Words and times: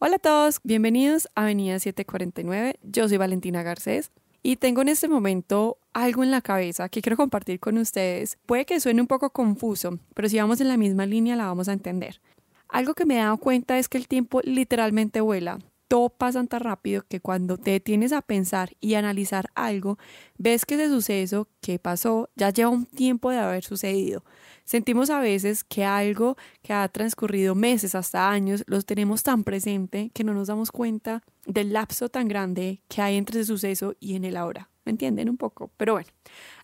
Hola 0.00 0.14
a 0.14 0.18
todos, 0.20 0.60
bienvenidos 0.62 1.26
a 1.34 1.42
Avenida 1.42 1.80
749. 1.80 2.78
Yo 2.84 3.08
soy 3.08 3.16
Valentina 3.16 3.64
Garcés 3.64 4.12
y 4.44 4.54
tengo 4.54 4.80
en 4.80 4.88
este 4.90 5.08
momento 5.08 5.78
algo 5.92 6.22
en 6.22 6.30
la 6.30 6.40
cabeza 6.40 6.88
que 6.88 7.02
quiero 7.02 7.16
compartir 7.16 7.58
con 7.58 7.78
ustedes. 7.78 8.38
Puede 8.46 8.64
que 8.64 8.78
suene 8.78 9.00
un 9.00 9.08
poco 9.08 9.30
confuso, 9.30 9.98
pero 10.14 10.28
si 10.28 10.38
vamos 10.38 10.60
en 10.60 10.68
la 10.68 10.76
misma 10.76 11.04
línea 11.04 11.34
la 11.34 11.46
vamos 11.46 11.68
a 11.68 11.72
entender. 11.72 12.20
Algo 12.68 12.94
que 12.94 13.06
me 13.06 13.16
he 13.16 13.18
dado 13.18 13.38
cuenta 13.38 13.76
es 13.76 13.88
que 13.88 13.98
el 13.98 14.06
tiempo 14.06 14.40
literalmente 14.44 15.20
vuela 15.20 15.58
todo 15.88 16.10
pasa 16.10 16.44
tan 16.44 16.60
rápido 16.60 17.04
que 17.08 17.20
cuando 17.20 17.56
te 17.56 17.72
detienes 17.72 18.12
a 18.12 18.22
pensar 18.22 18.76
y 18.80 18.94
analizar 18.94 19.50
algo, 19.54 19.98
ves 20.36 20.66
que 20.66 20.74
ese 20.74 20.88
suceso 20.88 21.48
que 21.62 21.78
pasó 21.78 22.28
ya 22.36 22.50
lleva 22.50 22.70
un 22.70 22.84
tiempo 22.84 23.30
de 23.30 23.38
haber 23.38 23.64
sucedido. 23.64 24.22
Sentimos 24.64 25.08
a 25.08 25.18
veces 25.18 25.64
que 25.64 25.86
algo 25.86 26.36
que 26.62 26.74
ha 26.74 26.86
transcurrido 26.88 27.54
meses 27.54 27.94
hasta 27.94 28.30
años 28.30 28.64
los 28.66 28.84
tenemos 28.84 29.22
tan 29.22 29.42
presente 29.42 30.10
que 30.12 30.24
no 30.24 30.34
nos 30.34 30.48
damos 30.48 30.70
cuenta 30.70 31.22
del 31.46 31.72
lapso 31.72 32.10
tan 32.10 32.28
grande 32.28 32.82
que 32.88 33.00
hay 33.00 33.16
entre 33.16 33.40
ese 33.40 33.46
suceso 33.46 33.96
y 33.98 34.14
en 34.14 34.26
el 34.26 34.36
ahora. 34.36 34.68
¿Me 34.84 34.90
entienden 34.90 35.28
un 35.28 35.36
poco? 35.36 35.70
Pero 35.76 35.94
bueno, 35.94 36.08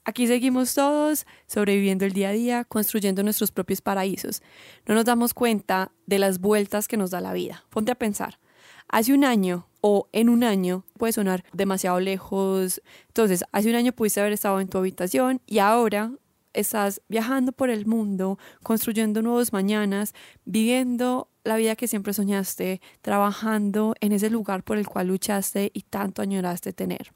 aquí 0.05 0.27
seguimos 0.27 0.75
todos 0.75 1.27
sobreviviendo 1.47 2.05
el 2.05 2.13
día 2.13 2.31
a 2.31 2.33
día, 2.33 2.65
construyendo 2.65 3.23
nuestros 3.23 3.53
propios 3.53 3.81
paraísos. 3.81 4.43
No 4.87 4.95
nos 4.95 5.05
damos 5.05 5.35
cuenta 5.35 5.93
de 6.07 6.19
las 6.19 6.41
vueltas 6.41 6.89
que 6.89 6.97
nos 6.97 7.11
da 7.11 7.21
la 7.21 7.33
vida. 7.35 7.65
Ponte 7.71 7.93
a 7.93 7.97
pensar 7.97 8.39
hace 8.89 9.13
un 9.13 9.25
año 9.25 9.67
o 9.81 10.09
en 10.13 10.29
un 10.29 10.45
año 10.45 10.85
puede 10.99 11.13
sonar 11.13 11.45
demasiado 11.53 12.01
lejos. 12.01 12.81
Entonces, 13.09 13.45
hace 13.53 13.69
un 13.69 13.75
año 13.77 13.93
pudiste 13.93 14.21
haber 14.21 14.33
estado 14.33 14.61
en 14.61 14.69
tu 14.69 14.79
habitación 14.79 15.41
y 15.47 15.59
ahora 15.59 16.13
estás 16.55 17.03
viajando 17.09 17.53
por 17.53 17.69
el 17.69 17.85
mundo, 17.85 18.39
construyendo 18.63 19.21
nuevos 19.21 19.53
mañanas, 19.53 20.15
viviendo 20.45 21.29
la 21.43 21.57
vida 21.57 21.77
que 21.77 21.89
siempre 21.89 22.15
soñaste, 22.15 22.81
trabajando 23.03 23.95
en 24.01 24.13
ese 24.13 24.31
lugar 24.31 24.63
por 24.63 24.79
el 24.79 24.87
cual 24.87 25.09
luchaste 25.09 25.71
y 25.75 25.83
tanto 25.83 26.23
añoraste 26.23 26.73
tener. 26.73 27.13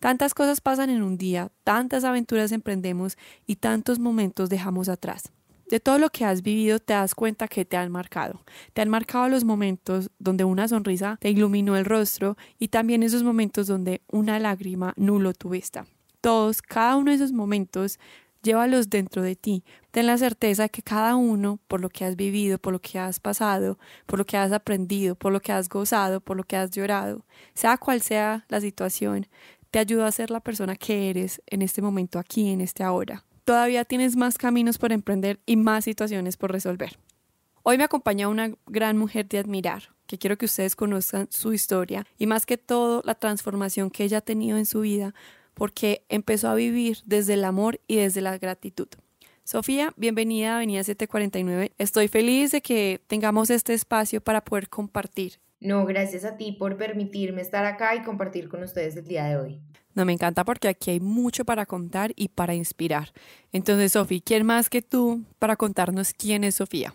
Tantas 0.00 0.34
cosas 0.34 0.60
pasan 0.60 0.90
en 0.90 1.02
un 1.02 1.18
día, 1.18 1.52
tantas 1.62 2.04
aventuras 2.04 2.52
emprendemos 2.52 3.18
y 3.46 3.56
tantos 3.56 3.98
momentos 3.98 4.48
dejamos 4.48 4.88
atrás. 4.88 5.30
De 5.70 5.78
todo 5.78 6.00
lo 6.00 6.10
que 6.10 6.24
has 6.24 6.42
vivido 6.42 6.80
te 6.80 6.94
das 6.94 7.14
cuenta 7.14 7.46
que 7.46 7.64
te 7.64 7.76
han 7.76 7.92
marcado. 7.92 8.42
Te 8.72 8.82
han 8.82 8.88
marcado 8.88 9.28
los 9.28 9.44
momentos 9.44 10.10
donde 10.18 10.42
una 10.42 10.66
sonrisa 10.66 11.16
te 11.20 11.30
iluminó 11.30 11.76
el 11.76 11.84
rostro 11.84 12.36
y 12.58 12.68
también 12.68 13.04
esos 13.04 13.22
momentos 13.22 13.68
donde 13.68 14.02
una 14.08 14.40
lágrima 14.40 14.94
nulo 14.96 15.32
tu 15.32 15.50
vista. 15.50 15.86
Todos, 16.20 16.60
cada 16.60 16.96
uno 16.96 17.12
de 17.12 17.18
esos 17.18 17.30
momentos, 17.30 18.00
llévalos 18.42 18.90
dentro 18.90 19.22
de 19.22 19.36
ti. 19.36 19.62
Ten 19.92 20.06
la 20.06 20.18
certeza 20.18 20.64
de 20.64 20.70
que 20.70 20.82
cada 20.82 21.14
uno, 21.14 21.60
por 21.68 21.80
lo 21.80 21.88
que 21.88 22.04
has 22.04 22.16
vivido, 22.16 22.58
por 22.58 22.72
lo 22.72 22.80
que 22.80 22.98
has 22.98 23.20
pasado, 23.20 23.78
por 24.06 24.18
lo 24.18 24.26
que 24.26 24.36
has 24.36 24.50
aprendido, 24.50 25.14
por 25.14 25.32
lo 25.32 25.40
que 25.40 25.52
has 25.52 25.68
gozado, 25.68 26.20
por 26.20 26.36
lo 26.36 26.42
que 26.42 26.56
has 26.56 26.72
llorado, 26.72 27.24
sea 27.54 27.78
cual 27.78 28.02
sea 28.02 28.44
la 28.48 28.60
situación, 28.60 29.28
te 29.70 29.78
ayuda 29.78 30.08
a 30.08 30.12
ser 30.12 30.32
la 30.32 30.40
persona 30.40 30.74
que 30.74 31.10
eres 31.10 31.40
en 31.46 31.62
este 31.62 31.80
momento 31.80 32.18
aquí, 32.18 32.48
en 32.48 32.60
este 32.60 32.82
ahora 32.82 33.24
todavía 33.50 33.84
tienes 33.84 34.14
más 34.14 34.38
caminos 34.38 34.78
por 34.78 34.92
emprender 34.92 35.40
y 35.44 35.56
más 35.56 35.82
situaciones 35.82 36.36
por 36.36 36.52
resolver. 36.52 36.96
Hoy 37.64 37.78
me 37.78 37.82
acompaña 37.82 38.28
una 38.28 38.54
gran 38.66 38.96
mujer 38.96 39.26
de 39.26 39.38
admirar, 39.38 39.88
que 40.06 40.18
quiero 40.18 40.38
que 40.38 40.44
ustedes 40.44 40.76
conozcan 40.76 41.26
su 41.32 41.52
historia 41.52 42.06
y 42.16 42.28
más 42.28 42.46
que 42.46 42.58
todo 42.58 43.02
la 43.04 43.16
transformación 43.16 43.90
que 43.90 44.04
ella 44.04 44.18
ha 44.18 44.20
tenido 44.20 44.56
en 44.56 44.66
su 44.66 44.82
vida, 44.82 45.16
porque 45.54 46.04
empezó 46.08 46.48
a 46.48 46.54
vivir 46.54 46.98
desde 47.06 47.34
el 47.34 47.44
amor 47.44 47.80
y 47.88 47.96
desde 47.96 48.20
la 48.20 48.38
gratitud. 48.38 48.86
Sofía, 49.42 49.94
bienvenida 49.96 50.52
a 50.52 50.56
Avenida 50.58 50.84
749. 50.84 51.72
Estoy 51.76 52.06
feliz 52.06 52.52
de 52.52 52.62
que 52.62 53.00
tengamos 53.08 53.50
este 53.50 53.74
espacio 53.74 54.20
para 54.20 54.44
poder 54.44 54.68
compartir. 54.68 55.40
No, 55.58 55.84
gracias 55.86 56.24
a 56.24 56.36
ti 56.36 56.52
por 56.52 56.76
permitirme 56.76 57.42
estar 57.42 57.64
acá 57.64 57.96
y 57.96 58.02
compartir 58.04 58.48
con 58.48 58.62
ustedes 58.62 58.94
el 58.94 59.08
día 59.08 59.24
de 59.24 59.36
hoy. 59.38 59.60
No, 59.94 60.04
me 60.04 60.12
encanta 60.12 60.44
porque 60.44 60.68
aquí 60.68 60.92
hay 60.92 61.00
mucho 61.00 61.44
para 61.44 61.66
contar 61.66 62.12
y 62.14 62.28
para 62.28 62.54
inspirar. 62.54 63.12
Entonces, 63.52 63.92
Sofía, 63.92 64.20
¿quién 64.24 64.46
más 64.46 64.70
que 64.70 64.82
tú 64.82 65.22
para 65.38 65.56
contarnos 65.56 66.12
quién 66.12 66.44
es 66.44 66.56
Sofía? 66.56 66.94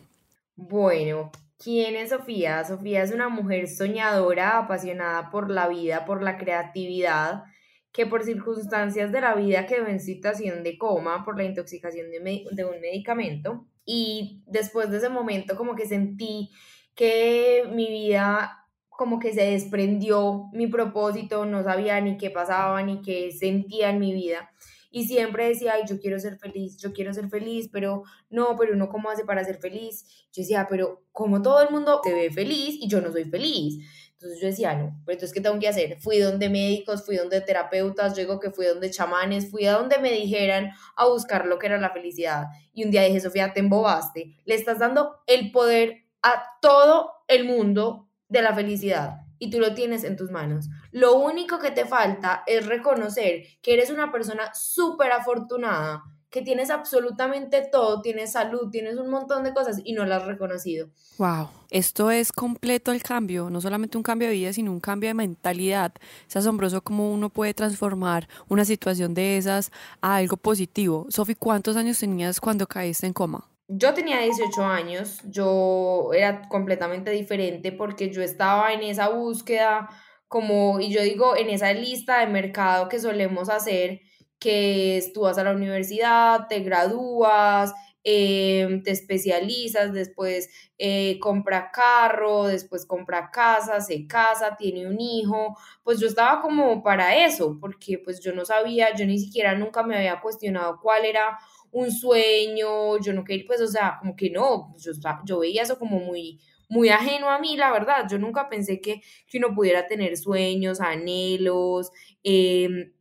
Bueno, 0.55 1.31
¿quién 1.57 1.95
es 1.95 2.11
Sofía? 2.11 2.63
Sofía 2.63 3.03
es 3.03 3.11
una 3.11 3.27
mujer 3.27 3.67
soñadora, 3.67 4.59
apasionada 4.59 5.29
por 5.29 5.51
la 5.51 5.67
vida, 5.67 6.05
por 6.05 6.23
la 6.23 6.37
creatividad, 6.37 7.43
que 7.91 8.05
por 8.05 8.23
circunstancias 8.23 9.11
de 9.11 9.21
la 9.21 9.35
vida 9.35 9.65
quedó 9.65 9.87
en 9.87 9.99
situación 9.99 10.63
de 10.63 10.77
coma 10.77 11.25
por 11.25 11.37
la 11.37 11.43
intoxicación 11.43 12.11
de, 12.11 12.45
de 12.51 12.65
un 12.65 12.79
medicamento. 12.79 13.67
Y 13.85 14.43
después 14.47 14.89
de 14.89 14.97
ese 14.97 15.09
momento 15.09 15.55
como 15.57 15.75
que 15.75 15.85
sentí 15.85 16.49
que 16.95 17.69
mi 17.73 17.87
vida 17.89 18.64
como 18.97 19.19
que 19.19 19.33
se 19.33 19.51
desprendió 19.51 20.49
mi 20.53 20.67
propósito, 20.67 21.45
no 21.45 21.63
sabía 21.63 21.99
ni 22.01 22.17
qué 22.17 22.29
pasaba, 22.29 22.81
ni 22.83 23.01
qué 23.01 23.31
sentía 23.31 23.89
en 23.89 23.99
mi 23.99 24.13
vida. 24.13 24.51
Y 24.91 25.07
siempre 25.07 25.49
decía, 25.49 25.73
ay, 25.73 25.83
yo 25.89 25.99
quiero 25.99 26.17
ser 26.19 26.37
feliz, 26.37 26.77
yo 26.77 26.93
quiero 26.93 27.13
ser 27.13 27.27
feliz, 27.27 27.69
pero 27.69 28.03
no, 28.29 28.55
pero 28.57 28.73
uno 28.73 28.87
cómo 28.87 29.09
hace 29.09 29.25
para 29.25 29.43
ser 29.43 29.57
feliz. 29.57 30.05
Yo 30.31 30.41
decía, 30.41 30.67
pero 30.69 31.03
como 31.11 31.41
todo 31.41 31.61
el 31.61 31.69
mundo 31.69 31.99
se 32.01 32.13
ve 32.13 32.31
feliz 32.31 32.77
y 32.79 32.87
yo 32.87 33.01
no 33.01 33.11
soy 33.11 33.25
feliz. 33.25 33.83
Entonces 34.13 34.39
yo 34.39 34.47
decía, 34.47 34.73
no, 34.73 34.97
pero 35.05 35.15
entonces, 35.15 35.33
¿qué 35.33 35.41
tengo 35.41 35.59
que 35.59 35.67
hacer? 35.67 35.99
Fui 35.99 36.19
donde 36.19 36.49
médicos, 36.49 37.05
fui 37.05 37.17
donde 37.17 37.41
terapeutas, 37.41 38.15
yo 38.15 38.21
digo 38.21 38.39
que 38.39 38.51
fui 38.51 38.65
donde 38.65 38.89
chamanes, 38.89 39.51
fui 39.51 39.65
a 39.65 39.73
donde 39.73 39.99
me 39.99 40.13
dijeran 40.13 40.71
a 40.95 41.07
buscar 41.07 41.45
lo 41.45 41.59
que 41.59 41.67
era 41.67 41.77
la 41.77 41.89
felicidad. 41.89 42.45
Y 42.73 42.85
un 42.85 42.91
día 42.91 43.03
dije, 43.03 43.19
Sofía, 43.19 43.51
te 43.51 43.59
embobaste, 43.59 44.37
le 44.45 44.55
estás 44.55 44.79
dando 44.79 45.17
el 45.27 45.51
poder 45.51 46.05
a 46.23 46.41
todo 46.61 47.11
el 47.27 47.43
mundo 47.43 48.04
de 48.29 48.41
la 48.41 48.53
felicidad 48.53 49.21
y 49.39 49.49
tú 49.49 49.59
lo 49.59 49.73
tienes 49.73 50.03
en 50.03 50.15
tus 50.15 50.31
manos. 50.31 50.69
Lo 50.91 51.15
único 51.15 51.59
que 51.59 51.71
te 51.71 51.85
falta 51.85 52.43
es 52.47 52.65
reconocer 52.65 53.43
que 53.61 53.73
eres 53.73 53.89
una 53.89 54.11
persona 54.11 54.51
súper 54.53 55.11
afortunada, 55.11 56.03
que 56.29 56.41
tienes 56.41 56.69
absolutamente 56.69 57.65
todo, 57.71 58.01
tienes 58.01 58.33
salud, 58.33 58.69
tienes 58.69 58.97
un 58.97 59.09
montón 59.09 59.43
de 59.43 59.53
cosas 59.53 59.79
y 59.83 59.93
no 59.93 60.05
las 60.05 60.21
has 60.21 60.27
reconocido. 60.27 60.89
Wow, 61.17 61.47
esto 61.69 62.11
es 62.11 62.33
completo 62.33 62.91
el 62.91 63.01
cambio, 63.01 63.49
no 63.49 63.61
solamente 63.61 63.95
un 63.95 64.03
cambio 64.03 64.27
de 64.27 64.33
vida, 64.33 64.51
sino 64.51 64.71
un 64.71 64.81
cambio 64.81 65.09
de 65.09 65.13
mentalidad. 65.13 65.93
Es 66.27 66.35
asombroso 66.35 66.81
cómo 66.81 67.09
uno 67.09 67.29
puede 67.29 67.53
transformar 67.53 68.27
una 68.49 68.65
situación 68.65 69.13
de 69.13 69.37
esas 69.37 69.71
a 70.01 70.17
algo 70.17 70.35
positivo. 70.35 71.05
Sofi, 71.09 71.35
¿cuántos 71.35 71.77
años 71.77 71.99
tenías 71.99 72.41
cuando 72.41 72.67
caíste 72.67 73.07
en 73.07 73.13
coma? 73.13 73.47
Yo 73.67 73.93
tenía 73.93 74.19
18 74.19 74.63
años, 74.63 75.21
yo 75.25 76.11
era 76.13 76.47
completamente 76.49 77.11
diferente 77.11 77.71
porque 77.71 78.11
yo 78.11 78.21
estaba 78.21 78.73
en 78.73 78.83
esa 78.83 79.09
búsqueda 79.09 79.89
como, 80.27 80.79
y 80.79 80.91
yo 80.91 81.01
digo, 81.01 81.35
en 81.35 81.49
esa 81.49 81.73
lista 81.73 82.19
de 82.19 82.27
mercado 82.27 82.89
que 82.89 82.99
solemos 82.99 83.49
hacer, 83.49 84.01
que 84.39 85.01
tú 85.13 85.21
vas 85.21 85.37
a 85.37 85.43
la 85.43 85.53
universidad, 85.53 86.47
te 86.47 86.59
gradúas, 86.59 87.73
em, 88.03 88.83
te 88.83 88.91
especializas, 88.91 89.93
después 89.93 90.49
eh, 90.77 91.17
compra 91.19 91.71
carro, 91.71 92.45
después 92.45 92.85
compra 92.85 93.31
casa, 93.31 93.81
se 93.81 94.05
casa, 94.07 94.55
tiene 94.57 94.87
un 94.87 94.99
hijo, 95.01 95.57
pues 95.83 95.99
yo 95.99 96.07
estaba 96.07 96.41
como 96.41 96.83
para 96.83 97.25
eso, 97.25 97.57
porque 97.59 97.97
pues 97.97 98.19
yo 98.21 98.33
no 98.33 98.45
sabía, 98.45 98.93
yo 98.95 99.05
ni 99.05 99.17
siquiera 99.19 99.55
nunca 99.55 99.83
me 99.83 99.95
había 99.97 100.21
cuestionado 100.21 100.79
cuál 100.81 101.05
era 101.05 101.39
un 101.75 101.91
sueño, 101.91 102.97
yo 102.99 103.11
no 103.11 103.25
quería, 103.25 103.43
pues, 103.45 103.59
o 103.59 103.67
sea, 103.67 103.97
como 103.99 104.15
que 104.15 104.29
no, 104.29 104.73
yo, 104.77 104.93
yo 105.25 105.39
veía 105.39 105.63
eso 105.63 105.77
como 105.77 105.99
muy, 105.99 106.39
muy 106.69 106.87
ajeno 106.87 107.29
a 107.29 107.37
mí, 107.37 107.57
la 107.57 107.69
verdad. 107.69 108.07
Yo 108.09 108.17
nunca 108.17 108.47
pensé 108.47 108.79
que, 108.79 109.01
que 109.27 109.39
uno 109.39 109.53
pudiera 109.53 109.85
tener 109.85 110.15
sueños, 110.15 110.79
anhelos, 110.79 111.91
em, 112.23 112.93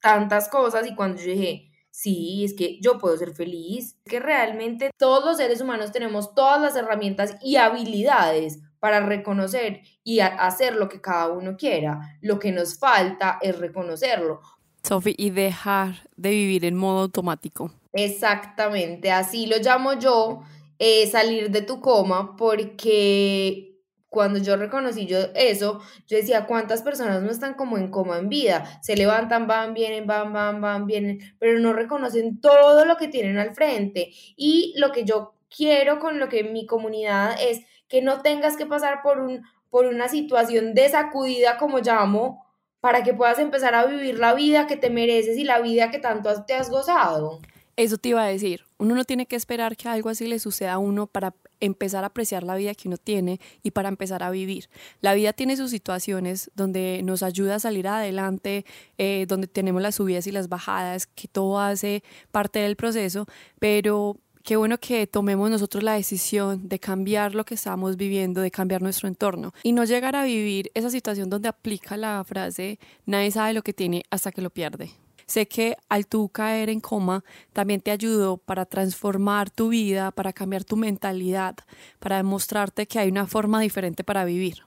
tantas 0.00 0.48
cosas. 0.48 0.86
Y 0.86 0.94
cuando 0.94 1.20
yo 1.20 1.32
dije, 1.32 1.72
sí, 1.90 2.44
es 2.44 2.54
que 2.54 2.78
yo 2.80 2.96
puedo 2.96 3.16
ser 3.16 3.34
feliz, 3.34 3.98
que 4.04 4.20
realmente 4.20 4.90
todos 4.96 5.24
los 5.24 5.38
seres 5.38 5.60
humanos 5.60 5.90
tenemos 5.90 6.32
todas 6.32 6.60
las 6.60 6.76
herramientas 6.76 7.36
y 7.42 7.56
habilidades 7.56 8.60
para 8.78 9.00
reconocer 9.04 9.82
y 10.04 10.20
hacer 10.20 10.76
lo 10.76 10.88
que 10.88 11.00
cada 11.00 11.32
uno 11.32 11.56
quiera. 11.56 12.18
Lo 12.20 12.38
que 12.38 12.52
nos 12.52 12.78
falta 12.78 13.38
es 13.42 13.58
reconocerlo. 13.58 14.40
Sophie, 14.84 15.16
y 15.18 15.30
dejar 15.30 16.08
de 16.16 16.30
vivir 16.30 16.64
en 16.64 16.76
modo 16.76 17.00
automático. 17.00 17.72
Exactamente, 17.92 19.10
así 19.10 19.46
lo 19.46 19.58
llamo 19.58 19.94
yo, 19.94 20.42
eh, 20.78 21.06
salir 21.06 21.50
de 21.50 21.62
tu 21.62 21.80
coma, 21.80 22.36
porque 22.36 23.72
cuando 24.08 24.38
yo 24.38 24.56
reconocí 24.56 25.06
yo 25.06 25.18
eso, 25.34 25.80
yo 26.06 26.16
decía, 26.18 26.46
¿cuántas 26.46 26.82
personas 26.82 27.22
no 27.22 27.30
están 27.30 27.54
como 27.54 27.78
en 27.78 27.90
coma 27.90 28.18
en 28.18 28.28
vida? 28.28 28.78
Se 28.82 28.96
levantan, 28.96 29.46
van, 29.46 29.74
vienen, 29.74 30.06
van, 30.06 30.32
van, 30.32 30.60
van, 30.60 30.86
vienen, 30.86 31.18
pero 31.38 31.58
no 31.60 31.72
reconocen 31.72 32.40
todo 32.40 32.84
lo 32.84 32.96
que 32.98 33.08
tienen 33.08 33.38
al 33.38 33.54
frente. 33.54 34.10
Y 34.36 34.74
lo 34.76 34.92
que 34.92 35.04
yo 35.04 35.34
quiero 35.54 35.98
con 35.98 36.18
lo 36.18 36.28
que 36.28 36.44
mi 36.44 36.66
comunidad 36.66 37.36
es 37.40 37.60
que 37.88 38.02
no 38.02 38.20
tengas 38.20 38.56
que 38.56 38.66
pasar 38.66 39.02
por, 39.02 39.20
un, 39.20 39.42
por 39.70 39.86
una 39.86 40.08
situación 40.08 40.74
de 40.74 40.88
sacudida, 40.90 41.56
como 41.56 41.78
llamo, 41.78 42.44
para 42.80 43.02
que 43.02 43.14
puedas 43.14 43.38
empezar 43.38 43.74
a 43.74 43.86
vivir 43.86 44.18
la 44.18 44.34
vida 44.34 44.66
que 44.66 44.76
te 44.76 44.90
mereces 44.90 45.38
y 45.38 45.44
la 45.44 45.60
vida 45.60 45.90
que 45.90 45.98
tanto 45.98 46.44
te 46.44 46.54
has 46.54 46.68
gozado. 46.68 47.40
Eso 47.82 47.98
te 47.98 48.10
iba 48.10 48.22
a 48.22 48.28
decir, 48.28 48.64
Uno 48.78 48.94
no 48.94 49.04
tiene 49.04 49.26
que 49.26 49.34
esperar 49.34 49.76
que 49.76 49.88
algo 49.88 50.08
así 50.08 50.28
le 50.28 50.38
suceda 50.38 50.74
a 50.74 50.78
uno 50.78 51.08
para 51.08 51.34
empezar 51.58 52.04
a 52.04 52.08
apreciar 52.08 52.44
la 52.44 52.54
vida 52.54 52.76
que 52.76 52.86
uno 52.86 52.96
tiene 52.96 53.40
y 53.64 53.72
para 53.72 53.88
empezar 53.88 54.22
a 54.22 54.30
vivir. 54.30 54.68
La 55.00 55.14
vida 55.14 55.32
tiene 55.32 55.56
sus 55.56 55.72
situaciones 55.72 56.48
donde 56.54 57.00
nos 57.02 57.24
ayuda 57.24 57.56
a 57.56 57.58
salir 57.58 57.88
adelante, 57.88 58.64
eh, 58.98 59.26
donde 59.26 59.48
tenemos 59.48 59.82
las 59.82 59.96
subidas 59.96 60.28
y 60.28 60.30
las 60.30 60.48
bajadas, 60.48 61.08
que 61.08 61.26
todo 61.26 61.58
hace 61.58 62.04
parte 62.30 62.60
del 62.60 62.76
proceso, 62.76 63.26
pero 63.58 64.16
qué 64.44 64.54
bueno 64.54 64.78
que 64.78 65.08
tomemos 65.08 65.50
nosotros 65.50 65.82
la 65.82 65.94
decisión 65.94 66.68
de 66.68 66.78
cambiar 66.78 67.34
lo 67.34 67.44
que 67.44 67.56
estamos 67.56 67.96
viviendo, 67.96 68.42
de 68.42 68.52
cambiar 68.52 68.80
nuestro 68.80 69.08
entorno 69.08 69.52
y 69.64 69.72
no 69.72 69.82
llegar 69.82 70.14
a 70.14 70.22
vivir 70.22 70.70
esa 70.74 70.90
situación 70.90 71.30
donde 71.30 71.48
aplica 71.48 71.96
la 71.96 72.22
frase 72.22 72.78
nadie 73.06 73.32
sabe 73.32 73.54
lo 73.54 73.62
que 73.62 73.72
tiene 73.72 74.04
hasta 74.08 74.30
que 74.30 74.40
lo 74.40 74.50
pierde. 74.50 74.92
Sé 75.26 75.46
que 75.46 75.76
al 75.88 76.06
tú 76.06 76.28
caer 76.28 76.68
en 76.70 76.80
coma 76.80 77.24
también 77.52 77.80
te 77.80 77.90
ayudó 77.90 78.36
para 78.36 78.66
transformar 78.66 79.50
tu 79.50 79.68
vida, 79.68 80.10
para 80.10 80.32
cambiar 80.32 80.64
tu 80.64 80.76
mentalidad, 80.76 81.56
para 81.98 82.16
demostrarte 82.16 82.86
que 82.86 82.98
hay 82.98 83.08
una 83.08 83.26
forma 83.26 83.60
diferente 83.60 84.04
para 84.04 84.24
vivir. 84.24 84.62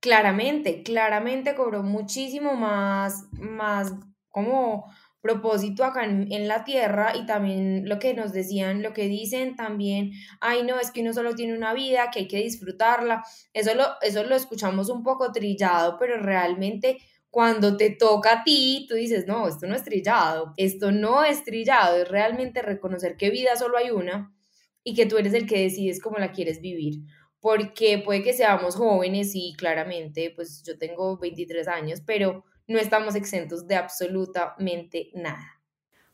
Claramente, 0.00 0.82
claramente 0.82 1.54
cobró 1.54 1.82
muchísimo 1.82 2.54
más, 2.54 3.26
más 3.32 3.92
como 4.28 4.86
propósito 5.22 5.84
acá 5.84 6.04
en, 6.04 6.48
la 6.48 6.64
tierra 6.64 7.16
y 7.16 7.24
también 7.26 7.88
lo 7.88 8.00
que 8.00 8.12
nos 8.12 8.32
decían, 8.32 8.82
lo 8.82 8.92
que 8.92 9.06
dicen 9.06 9.54
también, 9.54 10.10
ay 10.40 10.64
no, 10.64 10.80
es 10.80 10.90
que 10.90 11.00
uno 11.00 11.12
solo 11.12 11.36
tiene 11.36 11.56
una 11.56 11.72
vida, 11.72 12.10
que 12.10 12.20
hay 12.20 12.28
que 12.28 12.38
disfrutarla, 12.38 13.24
eso 13.54 13.74
lo, 13.76 13.84
eso 14.02 14.24
lo 14.24 14.34
escuchamos 14.34 14.90
un 14.90 15.04
poco 15.04 15.30
trillado, 15.30 15.96
pero 15.98 16.18
realmente 16.18 16.98
cuando 17.32 17.78
te 17.78 17.88
toca 17.88 18.40
a 18.40 18.44
ti, 18.44 18.84
tú 18.90 18.94
dices, 18.94 19.26
no, 19.26 19.48
esto 19.48 19.66
no 19.66 19.74
es 19.74 19.82
trillado, 19.82 20.52
esto 20.58 20.92
no 20.92 21.24
es 21.24 21.44
trillado, 21.44 21.96
es 21.96 22.06
realmente 22.06 22.60
reconocer 22.60 23.16
que 23.16 23.30
vida 23.30 23.56
solo 23.56 23.78
hay 23.78 23.90
una 23.90 24.36
y 24.84 24.92
que 24.94 25.06
tú 25.06 25.16
eres 25.16 25.32
el 25.32 25.46
que 25.46 25.62
decides 25.62 25.98
cómo 25.98 26.18
la 26.18 26.32
quieres 26.32 26.60
vivir. 26.60 27.06
Porque 27.40 28.02
puede 28.04 28.22
que 28.22 28.34
seamos 28.34 28.76
jóvenes 28.76 29.30
y 29.34 29.54
claramente, 29.54 30.30
pues 30.36 30.62
yo 30.62 30.76
tengo 30.76 31.16
23 31.16 31.68
años, 31.68 32.02
pero 32.04 32.44
no 32.66 32.78
estamos 32.78 33.14
exentos 33.14 33.66
de 33.66 33.76
absolutamente 33.76 35.08
nada. 35.14 35.58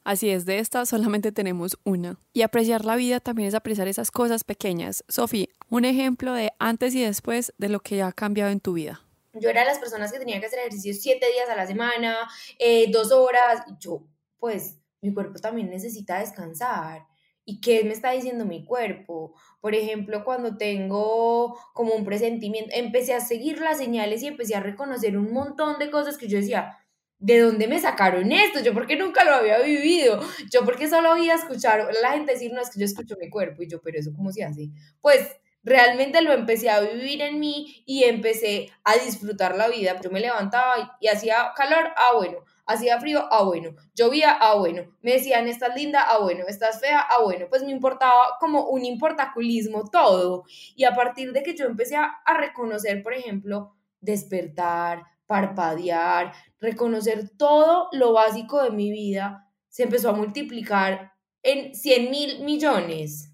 Así 0.05 0.31
es, 0.31 0.47
de 0.47 0.61
esta 0.61 0.87
solamente 0.87 1.32
tenemos 1.32 1.81
una. 1.82 2.20
Y 2.32 2.43
apreciar 2.43 2.85
la 2.85 2.94
vida 2.94 3.19
también 3.19 3.49
es 3.49 3.56
apreciar 3.56 3.88
esas 3.88 4.12
cosas 4.12 4.44
pequeñas. 4.44 5.05
Sofía, 5.09 5.49
un 5.69 5.85
ejemplo 5.85 6.32
de 6.32 6.53
antes 6.61 6.94
y 6.94 7.03
después 7.03 7.53
de 7.59 7.70
lo 7.70 7.81
que 7.81 7.97
ya 7.97 8.06
ha 8.06 8.12
cambiado 8.12 8.53
en 8.53 8.61
tu 8.61 8.75
vida. 8.75 9.03
Yo 9.40 9.50
era 9.50 9.61
de 9.62 9.67
las 9.67 9.79
personas 9.79 10.12
que 10.12 10.19
tenía 10.19 10.40
que 10.40 10.46
hacer 10.46 10.61
ejercicio 10.61 10.94
siete 10.94 11.26
días 11.32 11.49
a 11.49 11.56
la 11.56 11.67
semana, 11.67 12.29
eh, 12.58 12.90
dos 12.90 13.12
horas. 13.12 13.62
Yo, 13.81 14.06
pues, 14.38 14.79
mi 15.00 15.12
cuerpo 15.14 15.38
también 15.38 15.70
necesita 15.70 16.19
descansar. 16.19 17.06
¿Y 17.44 17.61
qué 17.61 17.82
me 17.85 17.93
está 17.93 18.11
diciendo 18.11 18.44
mi 18.44 18.64
cuerpo? 18.64 19.35
Por 19.61 19.75
ejemplo, 19.75 20.23
cuando 20.23 20.58
tengo 20.58 21.58
como 21.73 21.94
un 21.94 22.05
presentimiento, 22.05 22.70
empecé 22.75 23.14
a 23.14 23.20
seguir 23.20 23.61
las 23.61 23.79
señales 23.79 24.23
y 24.23 24.26
empecé 24.26 24.55
a 24.55 24.61
reconocer 24.61 25.17
un 25.17 25.32
montón 25.32 25.79
de 25.79 25.91
cosas 25.91 26.19
que 26.19 26.29
yo 26.29 26.37
decía, 26.38 26.76
¿de 27.19 27.41
dónde 27.41 27.67
me 27.67 27.81
sacaron 27.81 28.31
esto? 28.32 28.61
Yo 28.61 28.75
porque 28.75 28.96
nunca 28.96 29.25
lo 29.25 29.32
había 29.32 29.61
vivido, 29.61 30.20
yo 30.52 30.64
porque 30.64 30.88
solo 30.88 31.12
oía 31.12 31.34
escuchar 31.34 31.88
la 32.02 32.12
gente 32.12 32.32
decir, 32.32 32.52
no, 32.52 32.61
es 32.61 32.70
que 32.70 32.81
yo 32.81 32.84
escucho 32.84 33.17
mi 33.19 33.31
cuerpo 33.31 33.62
y 33.62 33.69
yo, 33.69 33.81
pero 33.81 33.99
eso 33.99 34.12
cómo 34.14 34.31
se 34.31 34.44
hace? 34.44 34.69
Pues 35.00 35.29
realmente 35.69 36.23
lo 36.23 36.32
empecé 36.32 36.70
a 36.70 36.81
vivir 36.81 37.20
en 37.23 37.38
mí 37.38 37.82
y 37.87 38.05
empecé 38.05 38.70
a 38.85 38.94
disfrutar 38.97 39.56
la 39.56 39.69
vida. 39.69 40.00
Yo 40.00 40.11
me 40.11 40.20
levantaba 40.20 40.97
y, 41.00 41.09
hacía 41.09 41.53
calor, 41.55 41.93
ah, 41.97 42.12
bueno, 42.17 42.38
hacía 42.67 42.99
frío, 43.00 43.26
ah, 43.31 43.43
bueno, 43.44 43.75
llovía, 43.94 44.32
ah, 44.41 44.55
bueno, 44.55 44.82
me 45.03 45.12
decían, 45.12 45.47
estás 45.47 45.75
linda, 45.76 46.05
ah, 46.09 46.19
bueno, 46.19 46.44
estás 46.49 46.81
fea, 46.81 47.00
ah, 47.00 47.23
bueno, 47.23 47.47
pues 47.49 47.62
me 47.62 47.70
importaba 47.70 48.37
como 48.41 48.69
un 48.69 48.85
importaculismo 48.85 49.85
todo. 49.91 50.44
Y 50.75 50.85
a 50.85 50.94
partir 50.94 51.32
de 51.32 51.43
que 51.43 51.55
yo 51.55 51.67
empecé 51.67 51.97
a, 51.97 52.12
reconocer, 52.38 53.03
por 53.03 53.15
ejemplo, 53.15 53.75
despertar, 54.00 55.03
parpadear, 55.26 56.32
reconocer 56.61 57.31
todo 57.37 57.88
lo 57.93 58.12
básico 58.12 58.62
de 58.62 58.70
mi 58.70 58.91
vida, 58.91 59.47
se 59.69 59.85
empezó 59.85 60.11
a 60.11 60.12
multiplicar 60.12 61.12
en 61.43 61.75
100 61.75 62.11
mil 62.11 62.44
millones. 62.44 63.28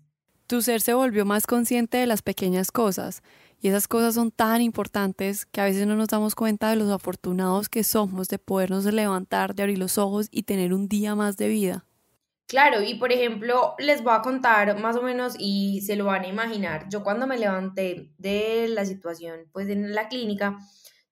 Tu 0.47 0.61
ser 0.61 0.83
se 0.83 0.93
volvió 0.93 1.25
más 1.25 1.47
consciente 1.47 1.97
de 1.97 2.07
las 2.07 2.21
pequeñas 2.21 2.71
cosas 2.71 3.23
y 3.61 3.69
esas 3.69 3.89
cosas 3.89 4.15
son 4.15 4.31
tan 4.31 4.61
importantes 4.61 5.47
que 5.47 5.63
a 5.63 5.65
veces 5.65 5.87
no 5.87 5.97
nos 5.97 6.09
damos 6.09 6.35
cuenta 6.35 6.69
de 6.69 6.77
los 6.77 6.91
afortunados 6.91 7.71
que 7.71 7.83
somos 7.83 8.29
de 8.29 8.39
podernos 8.39 8.85
levantar, 8.85 9.55
de 9.55 9.63
abrir 9.63 9.79
los 9.79 9.97
ojos 9.97 10.29
y 10.31 10.43
tener 10.43 10.75
un 10.75 10.87
día 10.87 11.15
más 11.15 11.39
de 11.39 11.49
vida. 11.49 11.87
Claro, 12.47 12.83
y 12.83 12.97
por 12.97 13.11
ejemplo, 13.11 13.75
les 13.79 14.03
voy 14.03 14.13
a 14.15 14.21
contar 14.21 14.79
más 14.79 14.97
o 14.97 15.03
menos 15.03 15.35
y 15.39 15.81
se 15.81 15.97
lo 15.97 16.05
van 16.05 16.25
a 16.25 16.29
imaginar. 16.29 16.91
Yo 16.91 17.03
cuando 17.03 17.27
me 17.27 17.39
levanté 17.39 18.13
de 18.19 18.69
la 18.69 18.85
situación, 18.85 19.49
pues 19.51 19.71
en 19.71 19.95
la 19.95 20.09
clínica, 20.09 20.59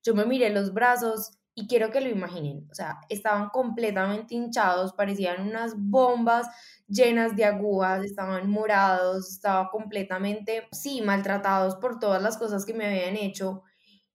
yo 0.02 0.14
me 0.14 0.26
miré 0.26 0.50
los 0.50 0.74
brazos 0.74 1.38
y 1.54 1.66
quiero 1.66 1.90
que 1.90 2.02
lo 2.02 2.10
imaginen. 2.10 2.68
O 2.70 2.74
sea, 2.74 3.00
estaban 3.08 3.48
completamente 3.48 4.34
hinchados, 4.34 4.92
parecían 4.92 5.48
unas 5.48 5.74
bombas 5.76 6.48
llenas 6.92 7.36
de 7.36 7.44
agujas, 7.44 8.04
estaban 8.04 8.50
morados, 8.50 9.30
estaba 9.30 9.70
completamente, 9.70 10.68
sí, 10.72 11.02
maltratados 11.02 11.76
por 11.76 11.98
todas 11.98 12.22
las 12.22 12.36
cosas 12.38 12.64
que 12.66 12.74
me 12.74 12.86
habían 12.86 13.16
hecho. 13.16 13.62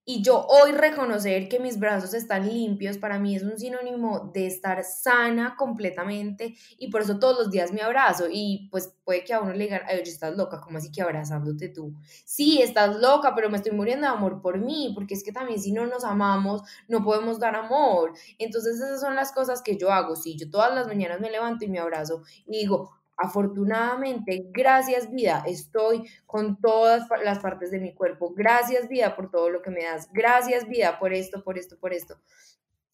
Y 0.09 0.21
yo 0.21 0.45
hoy 0.47 0.71
reconocer 0.71 1.49
que 1.49 1.59
mis 1.59 1.79
brazos 1.79 2.13
están 2.13 2.47
limpios 2.47 2.97
para 2.97 3.19
mí 3.19 3.35
es 3.35 3.43
un 3.43 3.59
sinónimo 3.59 4.31
de 4.33 4.47
estar 4.47 4.81
sana 4.85 5.57
completamente 5.57 6.55
y 6.77 6.89
por 6.89 7.01
eso 7.01 7.19
todos 7.19 7.37
los 7.37 7.51
días 7.51 7.73
me 7.73 7.81
abrazo 7.81 8.27
y 8.31 8.69
pues 8.71 8.95
puede 9.03 9.25
que 9.25 9.33
a 9.33 9.41
uno 9.41 9.51
le 9.51 9.65
digan, 9.65 9.81
ay, 9.85 9.99
oye, 9.99 10.09
estás 10.09 10.37
loca, 10.37 10.61
¿cómo 10.61 10.77
así 10.77 10.93
que 10.93 11.01
abrazándote 11.01 11.67
tú? 11.67 11.93
Sí, 12.23 12.61
estás 12.61 12.95
loca, 13.01 13.35
pero 13.35 13.49
me 13.49 13.57
estoy 13.57 13.73
muriendo 13.73 14.07
de 14.07 14.13
amor 14.13 14.41
por 14.41 14.59
mí, 14.59 14.93
porque 14.95 15.13
es 15.13 15.25
que 15.25 15.33
también 15.33 15.59
si 15.59 15.73
no 15.73 15.85
nos 15.87 16.05
amamos, 16.05 16.61
no 16.87 17.03
podemos 17.03 17.37
dar 17.37 17.57
amor. 17.57 18.13
Entonces 18.39 18.77
esas 18.77 19.01
son 19.01 19.13
las 19.13 19.33
cosas 19.33 19.61
que 19.61 19.75
yo 19.75 19.91
hago, 19.91 20.15
sí, 20.15 20.37
yo 20.37 20.49
todas 20.49 20.73
las 20.73 20.87
mañanas 20.87 21.19
me 21.19 21.29
levanto 21.29 21.65
y 21.65 21.67
me 21.67 21.79
abrazo 21.79 22.23
y 22.45 22.59
digo, 22.59 22.97
Afortunadamente, 23.17 24.45
gracias 24.51 25.11
vida, 25.11 25.43
estoy 25.47 26.03
con 26.27 26.61
todas 26.61 27.07
las 27.23 27.39
partes 27.39 27.71
de 27.71 27.79
mi 27.79 27.95
cuerpo. 27.95 28.31
Gracias 28.35 28.87
vida 28.87 29.15
por 29.15 29.31
todo 29.31 29.49
lo 29.49 29.63
que 29.63 29.71
me 29.71 29.83
das. 29.83 30.07
Gracias 30.13 30.67
vida 30.67 30.99
por 30.99 31.13
esto, 31.13 31.43
por 31.43 31.57
esto, 31.57 31.79
por 31.79 31.93
esto. 31.93 32.19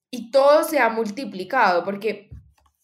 Y 0.09 0.31
todo 0.31 0.63
se 0.63 0.79
ha 0.79 0.89
multiplicado 0.89 1.83
porque 1.83 2.29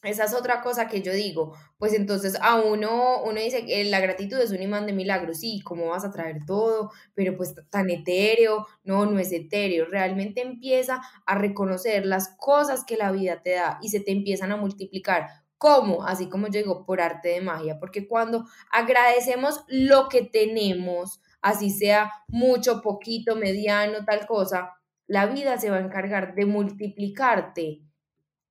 esa 0.03 0.23
es 0.23 0.33
otra 0.33 0.61
cosa 0.61 0.87
que 0.87 1.01
yo 1.01 1.13
digo. 1.13 1.53
Pues 1.77 1.93
entonces 1.93 2.37
a 2.41 2.55
uno, 2.59 3.21
uno 3.23 3.39
dice 3.39 3.65
que 3.65 3.83
la 3.85 3.99
gratitud 3.99 4.39
es 4.39 4.51
un 4.51 4.61
imán 4.61 4.85
de 4.85 4.93
milagros. 4.93 5.39
Sí, 5.39 5.61
¿cómo 5.63 5.87
vas 5.87 6.03
a 6.03 6.11
traer 6.11 6.45
todo? 6.45 6.91
Pero 7.15 7.37
pues 7.37 7.53
tan 7.69 7.89
etéreo. 7.89 8.65
No, 8.83 9.05
no 9.05 9.17
es 9.19 9.31
etéreo. 9.31 9.85
Realmente 9.85 10.41
empieza 10.41 11.01
a 11.25 11.35
reconocer 11.35 12.05
las 12.05 12.35
cosas 12.37 12.83
que 12.83 12.97
la 12.97 13.11
vida 13.11 13.41
te 13.41 13.51
da 13.51 13.77
y 13.81 13.89
se 13.89 14.01
te 14.01 14.11
empiezan 14.11 14.51
a 14.51 14.57
multiplicar 14.57 15.27
¿Cómo? 15.59 16.03
Así 16.05 16.29
como 16.29 16.47
digo, 16.47 16.85
por 16.85 17.01
arte 17.01 17.29
de 17.29 17.41
magia, 17.41 17.79
porque 17.79 18.07
cuando 18.07 18.45
agradecemos 18.71 19.65
lo 19.67 20.07
que 20.07 20.23
tenemos, 20.23 21.21
así 21.41 21.69
sea 21.69 22.11
mucho, 22.29 22.81
poquito, 22.81 23.35
mediano, 23.35 24.05
tal 24.05 24.25
cosa, 24.25 24.71
la 25.05 25.25
vida 25.25 25.57
se 25.57 25.69
va 25.69 25.77
a 25.77 25.81
encargar 25.81 26.33
de 26.33 26.45
multiplicarte 26.45 27.81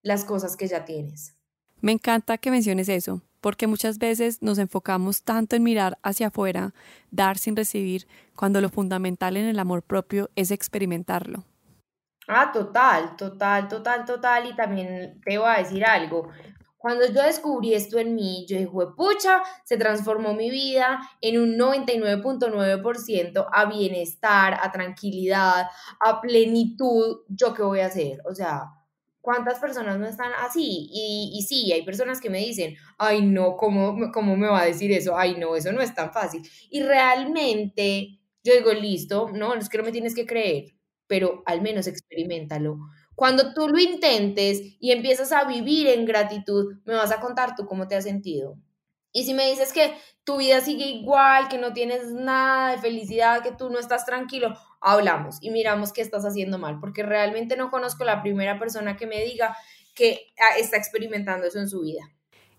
las 0.02 0.26
cosas 0.26 0.54
que 0.54 0.68
ya 0.68 0.84
tienes. 0.84 1.34
Me 1.80 1.92
encanta 1.92 2.36
que 2.36 2.50
menciones 2.50 2.90
eso, 2.90 3.22
porque 3.40 3.66
muchas 3.66 3.98
veces 3.98 4.42
nos 4.42 4.58
enfocamos 4.58 5.22
tanto 5.22 5.56
en 5.56 5.62
mirar 5.62 5.98
hacia 6.02 6.26
afuera, 6.26 6.74
dar 7.10 7.38
sin 7.38 7.56
recibir, 7.56 8.06
cuando 8.36 8.60
lo 8.60 8.68
fundamental 8.68 9.38
en 9.38 9.46
el 9.46 9.58
amor 9.58 9.82
propio 9.82 10.28
es 10.36 10.50
experimentarlo. 10.50 11.44
Ah, 12.26 12.52
total, 12.52 13.16
total, 13.16 13.66
total, 13.68 14.04
total. 14.04 14.50
Y 14.50 14.54
también 14.54 15.18
te 15.24 15.38
voy 15.38 15.48
a 15.48 15.58
decir 15.58 15.82
algo. 15.86 16.28
Cuando 16.78 17.06
yo 17.06 17.24
descubrí 17.24 17.74
esto 17.74 17.98
en 17.98 18.14
mí, 18.14 18.46
yo 18.48 18.56
dije, 18.56 18.70
pucha, 18.96 19.42
se 19.64 19.76
transformó 19.76 20.32
mi 20.32 20.48
vida 20.48 21.00
en 21.20 21.40
un 21.40 21.58
99.9% 21.58 23.46
a 23.52 23.64
bienestar, 23.64 24.56
a 24.62 24.70
tranquilidad, 24.70 25.66
a 26.00 26.20
plenitud. 26.20 27.22
¿Yo 27.28 27.52
qué 27.52 27.64
voy 27.64 27.80
a 27.80 27.86
hacer? 27.86 28.20
O 28.24 28.32
sea, 28.32 28.62
¿cuántas 29.20 29.58
personas 29.58 29.98
no 29.98 30.06
están 30.06 30.30
así? 30.40 30.88
Y, 30.92 31.32
y 31.34 31.42
sí, 31.42 31.72
hay 31.72 31.82
personas 31.82 32.20
que 32.20 32.30
me 32.30 32.38
dicen, 32.38 32.76
ay, 32.96 33.22
no, 33.22 33.56
¿cómo, 33.56 34.12
¿cómo 34.12 34.36
me 34.36 34.46
va 34.46 34.62
a 34.62 34.66
decir 34.66 34.92
eso? 34.92 35.18
Ay, 35.18 35.34
no, 35.36 35.56
eso 35.56 35.72
no 35.72 35.80
es 35.80 35.92
tan 35.94 36.12
fácil. 36.12 36.48
Y 36.70 36.82
realmente 36.84 38.20
yo 38.44 38.54
digo, 38.54 38.72
listo, 38.72 39.28
no, 39.32 39.54
es 39.54 39.68
que 39.68 39.78
no 39.78 39.84
me 39.84 39.92
tienes 39.92 40.14
que 40.14 40.26
creer, 40.26 40.76
pero 41.08 41.42
al 41.44 41.60
menos 41.60 41.88
experimentalo 41.88 42.78
cuando 43.18 43.52
tú 43.52 43.68
lo 43.68 43.80
intentes 43.80 44.62
y 44.78 44.92
empiezas 44.92 45.32
a 45.32 45.42
vivir 45.42 45.88
en 45.88 46.06
gratitud, 46.06 46.76
me 46.84 46.94
vas 46.94 47.10
a 47.10 47.18
contar 47.18 47.56
tú 47.56 47.66
cómo 47.66 47.88
te 47.88 47.96
has 47.96 48.04
sentido. 48.04 48.56
Y 49.10 49.24
si 49.24 49.34
me 49.34 49.50
dices 49.50 49.72
que 49.72 49.92
tu 50.22 50.36
vida 50.36 50.60
sigue 50.60 50.84
igual, 50.84 51.48
que 51.48 51.58
no 51.58 51.72
tienes 51.72 52.12
nada 52.12 52.70
de 52.70 52.78
felicidad, 52.78 53.42
que 53.42 53.50
tú 53.50 53.70
no 53.70 53.80
estás 53.80 54.06
tranquilo, 54.06 54.56
hablamos 54.80 55.38
y 55.40 55.50
miramos 55.50 55.92
qué 55.92 56.00
estás 56.00 56.24
haciendo 56.24 56.58
mal, 56.58 56.78
porque 56.78 57.02
realmente 57.02 57.56
no 57.56 57.72
conozco 57.72 58.04
la 58.04 58.22
primera 58.22 58.56
persona 58.56 58.96
que 58.96 59.08
me 59.08 59.24
diga 59.24 59.56
que 59.96 60.28
ah, 60.38 60.56
está 60.56 60.76
experimentando 60.76 61.48
eso 61.48 61.58
en 61.58 61.68
su 61.68 61.80
vida. 61.80 62.02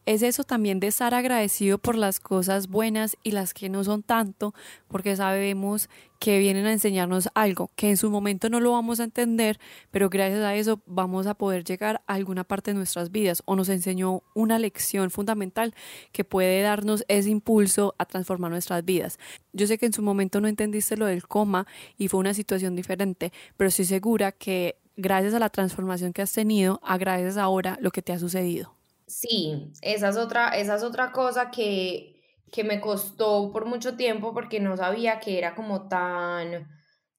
Es 0.06 0.24
eso 0.24 0.44
también 0.44 0.80
de 0.80 0.88
estar 0.88 1.14
agradecido 1.14 1.78
por 1.78 1.96
las 1.96 2.20
cosas 2.20 2.68
buenas 2.68 3.18
y 3.24 3.32
las 3.32 3.54
que 3.54 3.70
no 3.70 3.84
son 3.84 4.04
tanto, 4.04 4.54
porque 4.88 5.16
sabemos 5.16 5.90
que 6.20 6.40
vienen 6.40 6.66
a 6.66 6.74
enseñarnos 6.74 7.30
algo, 7.34 7.72
que 7.76 7.90
en 7.90 7.98
su 7.98 8.10
momento 8.10 8.50
no 8.50 8.60
lo 8.60 8.72
vamos 8.72 9.00
a 9.00 9.06
entender, 9.06 9.60
pero 9.92 10.10
gracias 10.10 10.42
a 10.42 10.56
eso 10.56 10.82
vamos 10.86 11.28
a 11.28 11.36
poder 11.36 11.64
llegar 11.64 12.02
a 12.08 12.16
alguna 12.16 12.44
parte 12.44 12.72
de 12.72 12.76
nuestras 12.76 13.12
vidas 13.12 13.42
o 13.46 13.56
nos 13.56 13.70
enseñó 13.70 14.24
una 14.34 14.60
lección 14.60 15.12
fundamental 15.12 15.74
que 16.12 16.24
puede 16.24 16.62
darnos 16.62 17.06
ese 17.08 17.30
impulso 17.30 17.96
a 17.98 18.06
transformar 18.06 18.52
nuestras 18.52 18.84
vidas. 18.84 19.20
Yo 19.54 19.68
sé 19.68 19.78
que 19.78 19.86
en 19.86 19.94
su 19.94 20.02
momento 20.02 20.42
no 20.42 20.48
entendiste 20.48 20.98
lo 20.98 21.06
del 21.06 21.28
coma 21.28 21.68
y 21.98 22.08
fue 22.08 22.20
una 22.20 22.34
situación 22.34 22.76
diferente, 22.76 23.32
pero 23.58 23.70
estoy 23.70 23.86
segura 23.86 24.32
que 24.32 24.78
gracias 24.98 25.34
a 25.34 25.40
la 25.40 25.50
transformación 25.50 26.14
que 26.14 26.22
has 26.22 26.34
tenido, 26.34 26.82
agradeces 26.84 27.38
ahora 27.38 27.78
lo 27.80 27.92
que 27.92 28.02
te 28.02 28.12
ha 28.12 28.20
sucedido. 28.20 28.79
Sí, 29.10 29.72
esa 29.82 30.10
es 30.10 30.18
otra, 30.18 30.50
esa 30.50 30.76
es 30.76 30.84
otra 30.84 31.12
cosa 31.12 31.50
que, 31.50 32.22
que 32.52 32.64
me 32.64 32.80
costó 32.80 33.52
por 33.52 33.66
mucho 33.66 33.98
tiempo 33.98 34.34
porque 34.36 34.60
no 34.60 34.78
sabía 34.78 35.20
que 35.20 35.40
era 35.40 35.56
como 35.56 35.88
tan, 35.88 36.68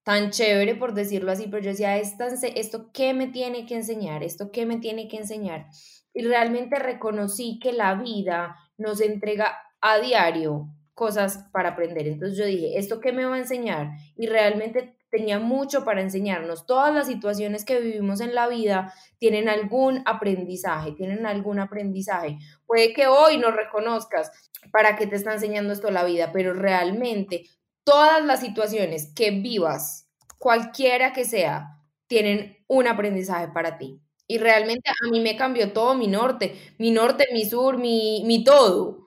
tan 0.04 0.30
chévere, 0.30 0.76
por 0.76 0.94
decirlo 0.94 1.32
así, 1.32 1.46
pero 1.48 1.64
yo 1.64 1.70
decía, 1.70 1.98
¿esto 1.98 2.92
qué 2.92 3.12
me 3.12 3.26
tiene 3.26 3.66
que 3.66 3.74
enseñar? 3.74 4.22
¿Esto 4.22 4.52
qué 4.52 4.66
me 4.66 4.76
tiene 4.78 5.08
que 5.08 5.16
enseñar? 5.16 5.66
Y 6.14 6.22
realmente 6.22 6.78
reconocí 6.78 7.58
que 7.60 7.72
la 7.72 7.96
vida 7.96 8.56
nos 8.78 9.00
entrega 9.00 9.58
a 9.80 9.98
diario 9.98 10.68
cosas 11.00 11.46
para 11.50 11.70
aprender. 11.70 12.06
Entonces 12.06 12.36
yo 12.36 12.44
dije, 12.44 12.76
¿esto 12.76 13.00
qué 13.00 13.10
me 13.10 13.24
va 13.24 13.36
a 13.36 13.38
enseñar? 13.38 13.92
Y 14.16 14.26
realmente 14.26 14.98
tenía 15.10 15.38
mucho 15.38 15.82
para 15.82 16.02
enseñarnos. 16.02 16.66
Todas 16.66 16.92
las 16.92 17.06
situaciones 17.06 17.64
que 17.64 17.80
vivimos 17.80 18.20
en 18.20 18.34
la 18.34 18.48
vida 18.48 18.92
tienen 19.16 19.48
algún 19.48 20.02
aprendizaje, 20.04 20.92
tienen 20.92 21.24
algún 21.24 21.58
aprendizaje. 21.58 22.36
Puede 22.66 22.92
que 22.92 23.06
hoy 23.06 23.38
no 23.38 23.50
reconozcas 23.50 24.30
para 24.72 24.96
qué 24.96 25.06
te 25.06 25.16
está 25.16 25.32
enseñando 25.32 25.72
esto 25.72 25.90
la 25.90 26.04
vida, 26.04 26.32
pero 26.34 26.52
realmente 26.52 27.46
todas 27.82 28.22
las 28.22 28.40
situaciones 28.40 29.10
que 29.14 29.30
vivas, 29.30 30.06
cualquiera 30.38 31.14
que 31.14 31.24
sea, 31.24 31.78
tienen 32.08 32.58
un 32.68 32.88
aprendizaje 32.88 33.48
para 33.48 33.78
ti. 33.78 34.02
Y 34.26 34.36
realmente 34.36 34.90
a 34.90 35.10
mí 35.10 35.20
me 35.20 35.34
cambió 35.34 35.72
todo 35.72 35.94
mi 35.94 36.08
norte, 36.08 36.54
mi 36.76 36.90
norte, 36.90 37.26
mi 37.32 37.46
sur, 37.46 37.78
mi, 37.78 38.22
mi 38.26 38.44
todo 38.44 38.99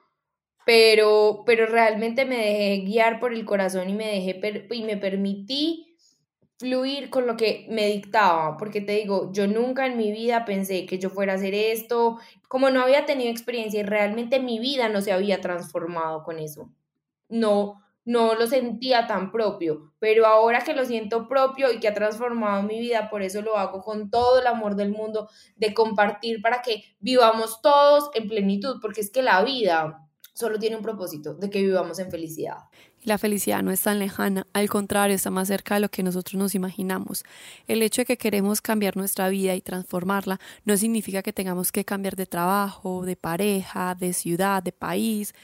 pero, 0.64 1.42
pero 1.46 1.66
realmente 1.66 2.24
me 2.24 2.36
dejé 2.36 2.82
guiar 2.84 3.20
por 3.20 3.32
el 3.32 3.44
corazón 3.44 3.90
y 3.90 3.94
me 3.94 4.06
dejé 4.06 4.66
y 4.70 4.82
me 4.82 4.96
permití 4.96 5.94
fluir 6.58 7.10
con 7.10 7.26
lo 7.26 7.36
que 7.36 7.66
me 7.70 7.86
dictaba, 7.88 8.56
porque 8.56 8.80
te 8.80 8.92
digo, 8.92 9.32
yo 9.32 9.46
nunca 9.46 9.86
en 9.86 9.96
mi 9.96 10.12
vida 10.12 10.44
pensé 10.44 10.86
que 10.86 10.98
yo 10.98 11.10
fuera 11.10 11.32
a 11.32 11.36
hacer 11.36 11.54
esto, 11.54 12.18
como 12.48 12.70
no 12.70 12.82
había 12.82 13.06
tenido 13.06 13.30
experiencia 13.30 13.80
y 13.80 13.82
realmente 13.82 14.40
mi 14.40 14.58
vida 14.60 14.88
no 14.88 15.00
se 15.00 15.12
había 15.12 15.40
transformado 15.40 16.22
con 16.22 16.38
eso. 16.38 16.70
No, 17.28 17.82
no 18.04 18.34
lo 18.34 18.46
sentía 18.46 19.06
tan 19.06 19.32
propio, 19.32 19.92
pero 19.98 20.26
ahora 20.26 20.62
que 20.62 20.74
lo 20.74 20.84
siento 20.84 21.26
propio 21.28 21.72
y 21.72 21.80
que 21.80 21.88
ha 21.88 21.94
transformado 21.94 22.62
mi 22.62 22.78
vida, 22.78 23.10
por 23.10 23.22
eso 23.22 23.42
lo 23.42 23.56
hago 23.58 23.82
con 23.82 24.10
todo 24.10 24.40
el 24.40 24.46
amor 24.46 24.76
del 24.76 24.90
mundo 24.90 25.28
de 25.56 25.74
compartir 25.74 26.40
para 26.40 26.62
que 26.62 26.84
vivamos 27.00 27.60
todos 27.62 28.10
en 28.14 28.28
plenitud, 28.28 28.78
porque 28.80 29.00
es 29.00 29.10
que 29.10 29.22
la 29.22 29.42
vida 29.42 30.03
solo 30.34 30.58
tiene 30.58 30.76
un 30.76 30.82
propósito, 30.82 31.34
de 31.34 31.48
que 31.48 31.62
vivamos 31.62 31.98
en 32.00 32.10
felicidad. 32.10 32.56
La 33.04 33.18
felicidad 33.18 33.62
no 33.62 33.70
es 33.70 33.82
tan 33.82 33.98
lejana, 33.98 34.46
al 34.52 34.68
contrario, 34.68 35.14
está 35.14 35.30
más 35.30 35.48
cerca 35.48 35.74
de 35.74 35.80
lo 35.80 35.90
que 35.90 36.02
nosotros 36.02 36.34
nos 36.34 36.54
imaginamos. 36.54 37.24
El 37.66 37.82
hecho 37.82 38.02
de 38.02 38.06
que 38.06 38.16
queremos 38.16 38.60
cambiar 38.60 38.96
nuestra 38.96 39.28
vida 39.28 39.54
y 39.54 39.60
transformarla 39.60 40.40
no 40.64 40.76
significa 40.76 41.22
que 41.22 41.32
tengamos 41.32 41.70
que 41.70 41.84
cambiar 41.84 42.16
de 42.16 42.26
trabajo, 42.26 43.04
de 43.04 43.14
pareja, 43.14 43.94
de 43.94 44.12
ciudad, 44.12 44.62
de 44.62 44.72
país, 44.72 45.34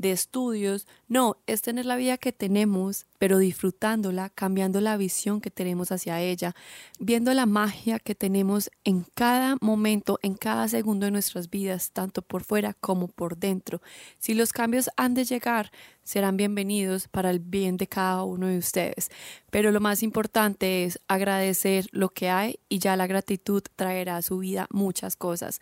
de 0.00 0.12
estudios. 0.12 0.86
No, 1.08 1.36
es 1.46 1.60
tener 1.60 1.84
la 1.84 1.96
vida 1.96 2.16
que 2.16 2.32
tenemos, 2.32 3.06
pero 3.18 3.36
disfrutándola, 3.36 4.30
cambiando 4.30 4.80
la 4.80 4.96
visión 4.96 5.42
que 5.42 5.50
tenemos 5.50 5.92
hacia 5.92 6.22
ella, 6.22 6.54
viendo 6.98 7.34
la 7.34 7.44
magia 7.44 7.98
que 7.98 8.14
tenemos 8.14 8.70
en 8.84 9.04
cada 9.14 9.56
momento, 9.60 10.18
en 10.22 10.34
cada 10.34 10.68
segundo 10.68 11.04
de 11.04 11.12
nuestras 11.12 11.50
vidas, 11.50 11.90
tanto 11.92 12.22
por 12.22 12.44
fuera 12.44 12.72
como 12.72 13.08
por 13.08 13.36
dentro. 13.36 13.82
Si 14.18 14.32
los 14.32 14.54
cambios 14.54 14.88
han 14.96 15.12
de 15.12 15.24
llegar, 15.24 15.70
serán 16.02 16.38
bienvenidos 16.38 17.06
para 17.06 17.28
el 17.28 17.38
bien 17.38 17.76
de 17.76 17.86
cada 17.86 18.24
uno 18.24 18.46
de 18.46 18.56
ustedes. 18.56 19.10
Pero 19.50 19.70
lo 19.70 19.80
más 19.80 20.02
importante 20.02 20.84
es 20.84 20.98
agradecer 21.08 21.88
lo 21.92 22.08
que 22.08 22.30
hay 22.30 22.58
y 22.70 22.78
ya 22.78 22.96
la 22.96 23.06
gratitud 23.06 23.62
traerá 23.76 24.16
a 24.16 24.22
su 24.22 24.38
vida 24.38 24.66
muchas 24.70 25.14
cosas. 25.14 25.60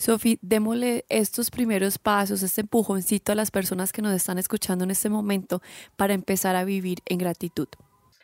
Sofi, 0.00 0.38
démosle 0.40 1.04
estos 1.10 1.50
primeros 1.50 1.98
pasos, 1.98 2.42
este 2.42 2.62
empujoncito 2.62 3.32
a 3.32 3.34
las 3.34 3.50
personas 3.50 3.92
que 3.92 4.00
nos 4.00 4.14
están 4.14 4.38
escuchando 4.38 4.84
en 4.84 4.90
este 4.90 5.10
momento 5.10 5.60
para 5.96 6.14
empezar 6.14 6.56
a 6.56 6.64
vivir 6.64 7.00
en 7.04 7.18
gratitud. 7.18 7.68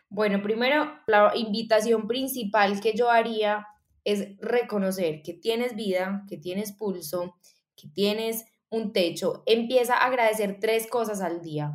Bueno, 0.08 0.42
primero, 0.42 0.90
la 1.06 1.36
invitación 1.36 2.08
principal 2.08 2.80
que 2.80 2.94
yo 2.94 3.10
haría 3.10 3.66
es 4.04 4.38
reconocer 4.38 5.20
que 5.22 5.34
tienes 5.34 5.76
vida, 5.76 6.24
que 6.30 6.38
tienes 6.38 6.72
pulso, 6.72 7.36
que 7.76 7.88
tienes 7.88 8.46
un 8.70 8.94
techo. 8.94 9.42
Empieza 9.44 9.98
a 9.98 10.06
agradecer 10.06 10.56
tres 10.58 10.86
cosas 10.86 11.20
al 11.20 11.42
día 11.42 11.74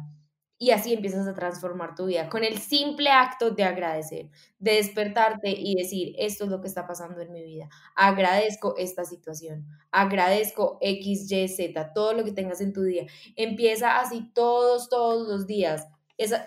y 0.61 0.69
así 0.69 0.93
empiezas 0.93 1.27
a 1.27 1.33
transformar 1.33 1.95
tu 1.95 2.05
vida 2.05 2.29
con 2.29 2.43
el 2.43 2.59
simple 2.59 3.09
acto 3.09 3.49
de 3.49 3.63
agradecer, 3.63 4.29
de 4.59 4.73
despertarte 4.73 5.49
y 5.49 5.73
decir, 5.73 6.13
esto 6.19 6.43
es 6.43 6.51
lo 6.51 6.61
que 6.61 6.67
está 6.67 6.85
pasando 6.85 7.19
en 7.19 7.31
mi 7.31 7.41
vida, 7.41 7.67
agradezco 7.95 8.75
esta 8.77 9.03
situación, 9.03 9.65
agradezco 9.89 10.77
X, 10.79 11.31
Y, 11.31 11.47
Z, 11.47 11.93
todo 11.95 12.13
lo 12.13 12.23
que 12.23 12.31
tengas 12.31 12.61
en 12.61 12.73
tu 12.73 12.83
día. 12.83 13.07
Empieza 13.35 13.99
así 13.99 14.29
todos, 14.35 14.87
todos 14.87 15.27
los 15.27 15.47
días. 15.47 15.87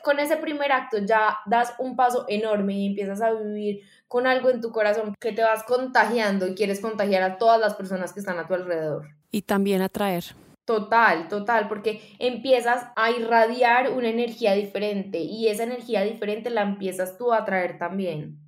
con 0.04 0.21
ese 0.21 0.37
primer 0.37 0.71
acto 0.71 0.99
ya 0.99 1.38
das 1.47 1.75
un 1.80 1.97
paso 1.97 2.25
enorme 2.28 2.75
y 2.75 2.87
empiezas 2.87 3.21
a 3.21 3.33
vivir 3.33 3.80
con 4.06 4.28
algo 4.28 4.49
en 4.49 4.61
tu 4.61 4.71
corazón 4.71 5.16
que 5.21 5.33
te 5.33 5.42
vas 5.42 5.64
contagiando 5.64 6.47
y 6.47 6.54
quieres 6.54 6.78
contagiar 6.78 7.25
a 7.25 7.37
todas 7.37 7.59
las 7.59 7.75
personas 7.75 8.12
que 8.12 8.21
están 8.21 8.38
a 8.38 8.47
tu 8.47 8.54
alrededor. 8.54 9.09
Y 9.33 9.42
también 9.42 9.83
atraer 9.83 10.37
Total, 10.64 11.28
total, 11.28 11.68
porque 11.68 12.00
empiezas 12.18 12.87
a 12.97 13.11
irradiar 13.11 13.92
una 13.92 14.09
energía 14.09 14.54
diferente 14.54 15.18
y 15.18 15.49
esa 15.49 15.64
energía 15.64 16.02
diferente 16.02 16.49
la 16.49 16.62
empiezas 16.62 17.18
tú 17.18 17.35
a 17.35 17.44
traer 17.44 17.78
también. 17.78 18.40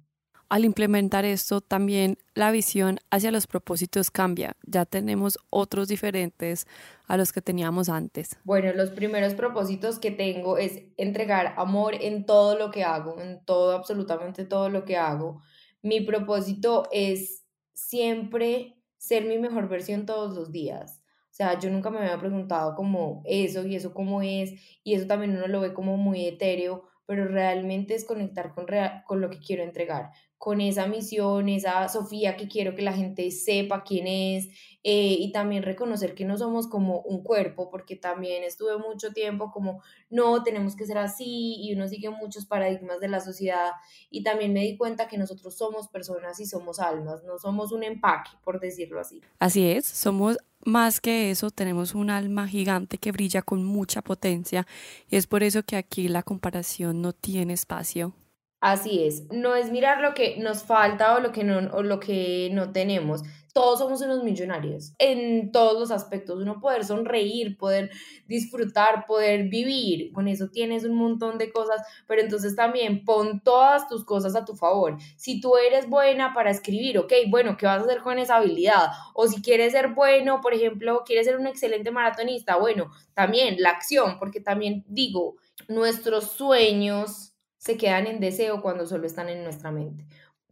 Al 0.48 0.64
implementar 0.64 1.24
esto, 1.24 1.60
también 1.60 2.18
la 2.34 2.52
visión 2.52 3.00
hacia 3.10 3.32
los 3.32 3.46
propósitos 3.46 4.10
cambia. 4.10 4.56
Ya 4.64 4.86
tenemos 4.86 5.38
otros 5.50 5.88
diferentes 5.88 6.66
a 7.06 7.16
los 7.16 7.32
que 7.32 7.42
teníamos 7.42 7.88
antes. 7.88 8.38
Bueno, 8.44 8.72
los 8.72 8.90
primeros 8.90 9.34
propósitos 9.34 9.98
que 9.98 10.12
tengo 10.12 10.56
es 10.56 10.84
entregar 10.96 11.54
amor 11.58 11.96
en 12.00 12.24
todo 12.24 12.56
lo 12.56 12.70
que 12.70 12.84
hago, 12.84 13.20
en 13.20 13.44
todo, 13.44 13.72
absolutamente 13.72 14.44
todo 14.44 14.70
lo 14.70 14.84
que 14.84 14.96
hago. 14.96 15.42
Mi 15.82 16.00
propósito 16.00 16.88
es 16.92 17.44
siempre 17.74 18.80
ser 18.96 19.24
mi 19.24 19.38
mejor 19.38 19.68
versión 19.68 20.06
todos 20.06 20.34
los 20.34 20.50
días 20.52 20.95
o 21.36 21.42
sea, 21.44 21.58
yo 21.58 21.68
nunca 21.68 21.90
me 21.90 21.98
había 21.98 22.18
preguntado 22.18 22.74
como 22.74 23.20
eso 23.26 23.66
y 23.66 23.76
eso 23.76 23.92
cómo 23.92 24.22
es, 24.22 24.54
y 24.82 24.94
eso 24.94 25.06
también 25.06 25.36
uno 25.36 25.46
lo 25.48 25.60
ve 25.60 25.74
como 25.74 25.98
muy 25.98 26.24
etéreo, 26.24 26.84
pero 27.04 27.28
realmente 27.28 27.94
es 27.94 28.06
conectar 28.06 28.54
con, 28.54 28.64
con 29.04 29.20
lo 29.20 29.28
que 29.28 29.38
quiero 29.38 29.62
entregar, 29.62 30.12
con 30.38 30.62
esa 30.62 30.86
misión, 30.86 31.50
esa 31.50 31.90
Sofía 31.90 32.38
que 32.38 32.48
quiero 32.48 32.74
que 32.74 32.80
la 32.80 32.94
gente 32.94 33.30
sepa 33.30 33.84
quién 33.84 34.06
es, 34.06 34.46
eh, 34.82 35.16
y 35.18 35.30
también 35.30 35.62
reconocer 35.62 36.14
que 36.14 36.24
no 36.24 36.38
somos 36.38 36.68
como 36.68 37.00
un 37.00 37.22
cuerpo, 37.22 37.68
porque 37.68 37.96
también 37.96 38.42
estuve 38.42 38.78
mucho 38.78 39.12
tiempo 39.12 39.50
como, 39.50 39.82
no, 40.08 40.42
tenemos 40.42 40.74
que 40.74 40.86
ser 40.86 40.96
así, 40.96 41.56
y 41.60 41.74
uno 41.74 41.86
sigue 41.86 42.08
muchos 42.08 42.46
paradigmas 42.46 42.98
de 42.98 43.08
la 43.08 43.20
sociedad, 43.20 43.72
y 44.08 44.22
también 44.22 44.54
me 44.54 44.60
di 44.60 44.78
cuenta 44.78 45.06
que 45.06 45.18
nosotros 45.18 45.54
somos 45.58 45.88
personas 45.88 46.40
y 46.40 46.46
somos 46.46 46.80
almas, 46.80 47.24
no 47.24 47.38
somos 47.38 47.72
un 47.72 47.82
empaque, 47.82 48.30
por 48.42 48.58
decirlo 48.58 49.00
así. 49.00 49.20
Así 49.38 49.70
es, 49.70 49.84
somos 49.84 50.38
más 50.66 51.00
que 51.00 51.30
eso, 51.30 51.50
tenemos 51.50 51.94
un 51.94 52.10
alma 52.10 52.46
gigante 52.48 52.98
que 52.98 53.12
brilla 53.12 53.42
con 53.42 53.64
mucha 53.64 54.02
potencia, 54.02 54.66
y 55.08 55.16
es 55.16 55.26
por 55.26 55.42
eso 55.42 55.62
que 55.62 55.76
aquí 55.76 56.08
la 56.08 56.22
comparación 56.22 57.00
no 57.00 57.12
tiene 57.12 57.52
espacio. 57.54 58.12
Así 58.60 59.04
es, 59.04 59.24
no 59.30 59.54
es 59.54 59.70
mirar 59.70 60.00
lo 60.00 60.14
que 60.14 60.38
nos 60.38 60.64
falta 60.64 61.14
o 61.14 61.20
lo 61.20 61.30
que 61.30 61.44
no, 61.44 61.58
o 61.72 61.82
lo 61.82 62.00
que 62.00 62.50
no 62.52 62.72
tenemos. 62.72 63.22
Todos 63.56 63.78
somos 63.78 64.02
unos 64.02 64.22
millonarios 64.22 64.92
en 64.98 65.50
todos 65.50 65.80
los 65.80 65.90
aspectos. 65.90 66.42
Uno 66.42 66.60
poder 66.60 66.84
sonreír, 66.84 67.56
poder 67.56 67.90
disfrutar, 68.26 69.06
poder 69.06 69.48
vivir. 69.48 70.12
Con 70.12 70.28
eso 70.28 70.50
tienes 70.50 70.84
un 70.84 70.94
montón 70.94 71.38
de 71.38 71.50
cosas, 71.50 71.80
pero 72.06 72.20
entonces 72.20 72.54
también 72.54 73.06
pon 73.06 73.40
todas 73.40 73.88
tus 73.88 74.04
cosas 74.04 74.36
a 74.36 74.44
tu 74.44 74.56
favor. 74.56 74.98
Si 75.16 75.40
tú 75.40 75.56
eres 75.56 75.88
buena 75.88 76.34
para 76.34 76.50
escribir, 76.50 76.98
ok, 76.98 77.10
bueno, 77.30 77.56
¿qué 77.56 77.64
vas 77.64 77.80
a 77.80 77.84
hacer 77.86 78.02
con 78.02 78.18
esa 78.18 78.36
habilidad? 78.36 78.90
O 79.14 79.26
si 79.26 79.40
quieres 79.40 79.72
ser 79.72 79.94
bueno, 79.94 80.42
por 80.42 80.52
ejemplo, 80.52 81.02
quieres 81.06 81.24
ser 81.24 81.38
un 81.38 81.46
excelente 81.46 81.90
maratonista, 81.90 82.58
bueno, 82.58 82.90
también 83.14 83.56
la 83.58 83.70
acción, 83.70 84.18
porque 84.18 84.42
también 84.42 84.84
digo, 84.86 85.36
nuestros 85.66 86.32
sueños 86.32 87.32
se 87.56 87.78
quedan 87.78 88.06
en 88.06 88.20
deseo 88.20 88.60
cuando 88.60 88.84
solo 88.84 89.06
están 89.06 89.30
en 89.30 89.44
nuestra 89.44 89.70
mente. 89.70 90.04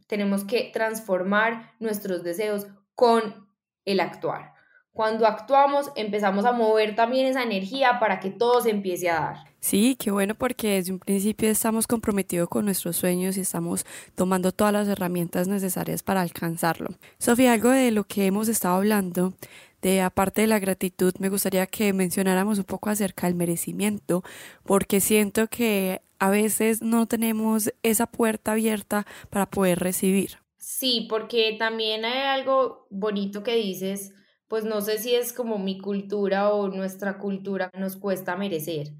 Tenemos 0.07 0.43
que 0.43 0.71
transformar 0.73 1.73
nuestros 1.79 2.23
deseos 2.23 2.65
con 2.95 3.47
el 3.85 3.99
actuar, 3.99 4.55
cuando 4.95 5.27
actuamos 5.27 5.91
empezamos 5.97 6.45
a 6.45 6.53
mover 6.53 6.95
también 6.95 7.25
esa 7.25 7.43
energía 7.43 7.99
para 7.99 8.21
que 8.21 8.29
todo 8.29 8.61
se 8.61 8.69
empiece 8.69 9.09
a 9.09 9.19
dar. 9.19 9.37
Sí, 9.59 9.97
qué 9.99 10.09
bueno 10.09 10.35
porque 10.35 10.75
desde 10.75 10.93
un 10.93 10.99
principio 10.99 11.49
estamos 11.49 11.85
comprometidos 11.85 12.47
con 12.47 12.63
nuestros 12.63 12.95
sueños 12.95 13.35
y 13.35 13.41
estamos 13.41 13.85
tomando 14.15 14.53
todas 14.53 14.71
las 14.71 14.87
herramientas 14.87 15.49
necesarias 15.49 16.01
para 16.01 16.21
alcanzarlo. 16.21 16.91
Sofía, 17.19 17.51
algo 17.51 17.71
de 17.71 17.91
lo 17.91 18.05
que 18.05 18.25
hemos 18.25 18.47
estado 18.47 18.75
hablando, 18.75 19.33
de 19.81 20.01
aparte 20.01 20.41
de 20.41 20.47
la 20.47 20.59
gratitud, 20.59 21.13
me 21.19 21.27
gustaría 21.27 21.67
que 21.67 21.91
mencionáramos 21.91 22.57
un 22.59 22.63
poco 22.63 22.89
acerca 22.89 23.27
del 23.27 23.35
merecimiento, 23.35 24.23
porque 24.63 25.01
siento 25.01 25.47
que 25.47 26.01
a 26.19 26.29
veces 26.29 26.81
no 26.81 27.05
tenemos 27.05 27.73
esa 27.83 28.05
puerta 28.05 28.53
abierta 28.53 29.05
para 29.29 29.45
poder 29.45 29.79
recibir. 29.79 30.44
Sí, 30.67 31.05
porque 31.07 31.55
también 31.59 32.05
hay 32.05 32.23
algo 32.39 32.87
bonito 32.89 33.43
que 33.43 33.55
dices 33.55 34.11
pues 34.47 34.63
no 34.63 34.81
sé 34.81 34.97
si 34.97 35.13
es 35.13 35.31
como 35.31 35.59
mi 35.59 35.77
cultura 35.79 36.51
o 36.53 36.67
nuestra 36.69 37.19
cultura, 37.19 37.69
nos 37.77 37.97
cuesta 37.97 38.35
merecer, 38.35 38.93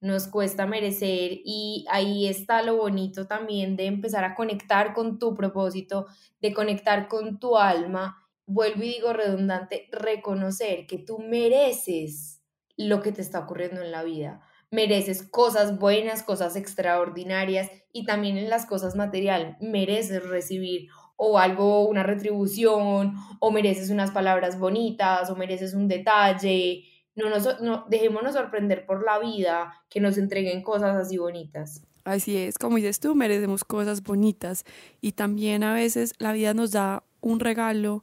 nos 0.00 0.26
cuesta 0.26 0.66
merecer 0.66 1.40
y 1.44 1.84
ahí 1.90 2.26
está 2.26 2.62
lo 2.62 2.76
bonito 2.76 3.26
también 3.28 3.76
de 3.76 3.86
empezar 3.86 4.24
a 4.24 4.34
conectar 4.34 4.94
con 4.94 5.18
tu 5.20 5.34
propósito, 5.34 6.06
de 6.40 6.52
conectar 6.52 7.06
con 7.08 7.38
tu 7.38 7.56
alma. 7.56 8.18
Vuelvo 8.46 8.82
y 8.82 8.88
digo 8.94 9.12
redundante, 9.12 9.88
reconocer 9.92 10.86
que 10.88 10.98
tú 10.98 11.18
mereces 11.20 12.42
lo 12.76 13.00
que 13.00 13.12
te 13.12 13.22
está 13.22 13.40
ocurriendo 13.40 13.80
en 13.80 13.92
la 13.92 14.02
vida. 14.02 14.40
Mereces 14.72 15.22
cosas 15.22 15.78
buenas, 15.78 16.22
cosas 16.24 16.56
extraordinarias 16.56 17.70
y 17.92 18.06
también 18.06 18.38
en 18.38 18.50
las 18.50 18.66
cosas 18.66 18.96
materiales. 18.96 19.56
Mereces 19.60 20.28
recibir 20.28 20.88
o 21.16 21.38
algo, 21.38 21.88
una 21.88 22.02
retribución, 22.02 23.14
o 23.40 23.50
mereces 23.50 23.90
unas 23.90 24.10
palabras 24.10 24.58
bonitas, 24.58 25.30
o 25.30 25.36
mereces 25.36 25.74
un 25.74 25.88
detalle. 25.88 26.84
No, 27.14 27.28
nos, 27.28 27.60
no 27.60 27.84
dejémonos 27.88 28.34
sorprender 28.34 28.86
por 28.86 29.04
la 29.04 29.18
vida, 29.18 29.72
que 29.88 30.00
nos 30.00 30.18
entreguen 30.18 30.62
cosas 30.62 30.96
así 30.96 31.18
bonitas. 31.18 31.82
Así 32.04 32.36
es, 32.36 32.58
como 32.58 32.76
dices 32.76 32.98
tú, 32.98 33.14
merecemos 33.14 33.62
cosas 33.62 34.02
bonitas 34.02 34.64
y 35.00 35.12
también 35.12 35.62
a 35.62 35.74
veces 35.74 36.14
la 36.18 36.32
vida 36.32 36.52
nos 36.52 36.72
da 36.72 37.04
un 37.20 37.38
regalo 37.38 38.02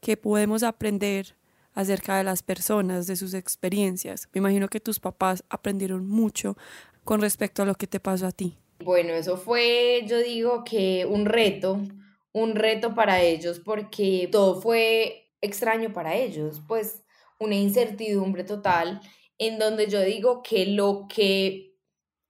que 0.00 0.16
podemos 0.16 0.62
aprender 0.62 1.34
acerca 1.74 2.16
de 2.16 2.24
las 2.24 2.42
personas, 2.42 3.06
de 3.06 3.16
sus 3.16 3.34
experiencias. 3.34 4.28
Me 4.32 4.38
imagino 4.38 4.68
que 4.68 4.80
tus 4.80 5.00
papás 5.00 5.44
aprendieron 5.48 6.06
mucho 6.08 6.56
con 7.04 7.20
respecto 7.20 7.62
a 7.62 7.66
lo 7.66 7.74
que 7.74 7.86
te 7.86 8.00
pasó 8.00 8.26
a 8.26 8.32
ti. 8.32 8.56
Bueno, 8.84 9.12
eso 9.12 9.36
fue, 9.36 10.04
yo 10.06 10.18
digo 10.18 10.64
que 10.64 11.06
un 11.06 11.26
reto, 11.26 11.80
un 12.32 12.54
reto 12.54 12.94
para 12.94 13.22
ellos 13.22 13.60
porque 13.60 14.28
todo 14.30 14.60
fue 14.60 15.30
extraño 15.40 15.92
para 15.92 16.14
ellos, 16.14 16.62
pues 16.66 17.02
una 17.38 17.56
incertidumbre 17.56 18.44
total 18.44 19.00
en 19.38 19.58
donde 19.58 19.86
yo 19.88 20.02
digo 20.02 20.42
que 20.42 20.66
lo 20.66 21.06
que 21.08 21.70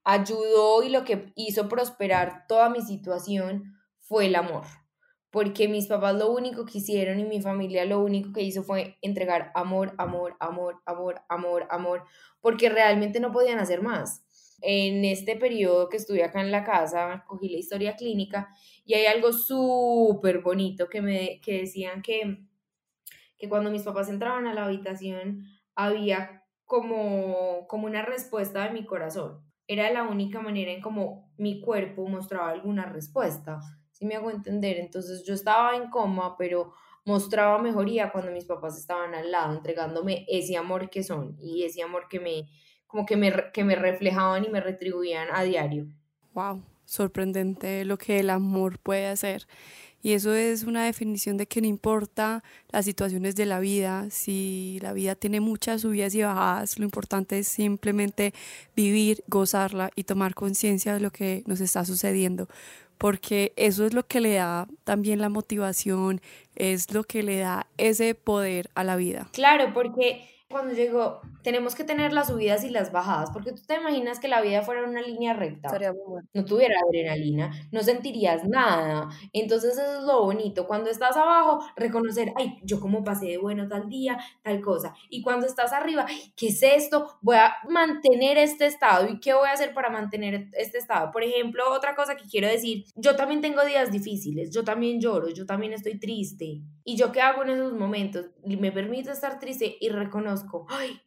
ayudó 0.04 0.82
y 0.82 0.88
lo 0.88 1.04
que 1.04 1.32
hizo 1.34 1.68
prosperar 1.68 2.46
toda 2.46 2.70
mi 2.70 2.80
situación 2.80 3.76
fue 3.98 4.26
el 4.26 4.36
amor, 4.36 4.64
porque 5.30 5.68
mis 5.68 5.86
papás 5.86 6.14
lo 6.14 6.30
único 6.30 6.64
que 6.64 6.78
hicieron 6.78 7.18
y 7.20 7.24
mi 7.24 7.42
familia 7.42 7.84
lo 7.84 8.00
único 8.00 8.32
que 8.32 8.42
hizo 8.42 8.62
fue 8.62 8.96
entregar 9.02 9.50
amor, 9.54 9.94
amor, 9.98 10.36
amor, 10.40 10.80
amor, 10.86 11.20
amor, 11.28 11.66
amor, 11.70 12.04
porque 12.40 12.68
realmente 12.68 13.20
no 13.20 13.32
podían 13.32 13.58
hacer 13.58 13.82
más. 13.82 14.22
En 14.62 15.04
este 15.04 15.36
periodo 15.36 15.88
que 15.88 15.96
estuve 15.96 16.22
acá 16.22 16.40
en 16.40 16.50
la 16.50 16.64
casa, 16.64 17.24
cogí 17.26 17.48
la 17.48 17.58
historia 17.58 17.96
clínica 17.96 18.48
y 18.84 18.94
hay 18.94 19.06
algo 19.06 19.32
súper 19.32 20.40
bonito 20.40 20.88
que 20.88 21.00
me 21.02 21.40
que 21.40 21.60
decían 21.60 22.02
que, 22.02 22.44
que 23.38 23.48
cuando 23.48 23.70
mis 23.70 23.82
papás 23.82 24.08
entraban 24.08 24.46
a 24.46 24.54
la 24.54 24.64
habitación 24.64 25.46
había 25.74 26.44
como, 26.64 27.66
como 27.68 27.86
una 27.86 28.02
respuesta 28.02 28.64
de 28.64 28.70
mi 28.70 28.86
corazón. 28.86 29.44
Era 29.66 29.90
la 29.92 30.04
única 30.04 30.40
manera 30.40 30.72
en 30.72 30.80
como 30.80 31.32
mi 31.36 31.60
cuerpo 31.60 32.06
mostraba 32.06 32.50
alguna 32.50 32.86
respuesta. 32.86 33.60
Si 33.90 34.04
me 34.04 34.16
hago 34.16 34.30
entender, 34.30 34.78
entonces 34.78 35.24
yo 35.24 35.34
estaba 35.34 35.76
en 35.76 35.90
coma, 35.90 36.36
pero 36.36 36.72
mostraba 37.04 37.58
mejoría 37.58 38.12
cuando 38.12 38.30
mis 38.30 38.44
papás 38.44 38.78
estaban 38.78 39.14
al 39.14 39.30
lado, 39.30 39.54
entregándome 39.54 40.26
ese 40.28 40.56
amor 40.56 40.90
que 40.90 41.02
son 41.02 41.36
y 41.40 41.64
ese 41.64 41.82
amor 41.82 42.06
que 42.08 42.20
me, 42.20 42.48
como 42.90 43.06
que 43.06 43.16
me, 43.16 43.32
que 43.52 43.64
me 43.64 43.76
reflejaban 43.76 44.44
y 44.44 44.48
me 44.48 44.60
retribuían 44.60 45.28
a 45.32 45.42
diario. 45.42 45.86
Wow, 46.34 46.62
sorprendente 46.84 47.84
lo 47.84 47.96
que 47.96 48.20
el 48.20 48.30
amor 48.30 48.78
puede 48.78 49.06
hacer. 49.06 49.46
Y 50.02 50.12
eso 50.12 50.34
es 50.34 50.64
una 50.64 50.86
definición 50.86 51.36
de 51.36 51.46
que 51.46 51.60
no 51.60 51.66
importa 51.66 52.42
las 52.70 52.86
situaciones 52.86 53.36
de 53.36 53.44
la 53.44 53.60
vida, 53.60 54.08
si 54.10 54.78
la 54.80 54.94
vida 54.94 55.14
tiene 55.14 55.40
muchas 55.40 55.82
subidas 55.82 56.14
y 56.14 56.22
bajadas, 56.22 56.78
lo 56.78 56.84
importante 56.84 57.38
es 57.38 57.48
simplemente 57.48 58.32
vivir, 58.74 59.22
gozarla 59.26 59.90
y 59.94 60.04
tomar 60.04 60.34
conciencia 60.34 60.94
de 60.94 61.00
lo 61.00 61.10
que 61.10 61.42
nos 61.46 61.60
está 61.60 61.84
sucediendo, 61.84 62.48
porque 62.96 63.52
eso 63.56 63.84
es 63.84 63.92
lo 63.92 64.06
que 64.06 64.22
le 64.22 64.34
da 64.34 64.66
también 64.84 65.20
la 65.20 65.28
motivación, 65.28 66.22
es 66.56 66.94
lo 66.94 67.04
que 67.04 67.22
le 67.22 67.38
da 67.38 67.66
ese 67.76 68.14
poder 68.14 68.70
a 68.74 68.84
la 68.84 68.96
vida. 68.96 69.28
Claro, 69.32 69.74
porque 69.74 70.26
cuando 70.50 70.74
llegó, 70.74 71.20
tenemos 71.42 71.74
que 71.74 71.84
tener 71.84 72.12
las 72.12 72.26
subidas 72.26 72.64
y 72.64 72.70
las 72.70 72.90
bajadas, 72.90 73.30
porque 73.30 73.52
tú 73.52 73.62
te 73.66 73.76
imaginas 73.76 74.18
que 74.18 74.28
la 74.28 74.42
vida 74.42 74.62
fuera 74.62 74.84
una 74.84 75.00
línea 75.00 75.32
recta, 75.32 75.68
no 76.34 76.44
tuviera 76.44 76.74
adrenalina, 76.86 77.52
no 77.70 77.82
sentirías 77.82 78.44
nada. 78.44 79.08
Entonces 79.32 79.78
eso 79.78 79.98
es 79.98 80.02
lo 80.02 80.24
bonito, 80.24 80.66
cuando 80.66 80.90
estás 80.90 81.16
abajo, 81.16 81.64
reconocer, 81.76 82.32
ay, 82.36 82.58
yo 82.64 82.80
como 82.80 83.04
pasé 83.04 83.26
de 83.26 83.38
bueno 83.38 83.68
tal 83.68 83.88
día, 83.88 84.18
tal 84.42 84.60
cosa. 84.60 84.92
Y 85.08 85.22
cuando 85.22 85.46
estás 85.46 85.72
arriba, 85.72 86.04
¿qué 86.36 86.48
es 86.48 86.62
esto? 86.62 87.18
Voy 87.22 87.36
a 87.36 87.54
mantener 87.68 88.36
este 88.36 88.66
estado 88.66 89.08
y 89.08 89.20
qué 89.20 89.34
voy 89.34 89.48
a 89.48 89.52
hacer 89.52 89.72
para 89.72 89.88
mantener 89.88 90.48
este 90.52 90.78
estado. 90.78 91.12
Por 91.12 91.22
ejemplo, 91.22 91.64
otra 91.72 91.94
cosa 91.94 92.16
que 92.16 92.28
quiero 92.28 92.48
decir, 92.48 92.84
yo 92.96 93.14
también 93.14 93.40
tengo 93.40 93.64
días 93.64 93.92
difíciles, 93.92 94.50
yo 94.50 94.64
también 94.64 95.00
lloro, 95.00 95.28
yo 95.28 95.46
también 95.46 95.72
estoy 95.72 95.98
triste. 95.98 96.60
¿Y 96.84 96.96
yo 96.96 97.12
qué 97.12 97.20
hago 97.20 97.42
en 97.42 97.50
esos 97.50 97.72
momentos? 97.74 98.26
Me 98.44 98.72
permito 98.72 99.12
estar 99.12 99.38
triste 99.38 99.76
y 99.80 99.90
reconozco, 99.90 100.39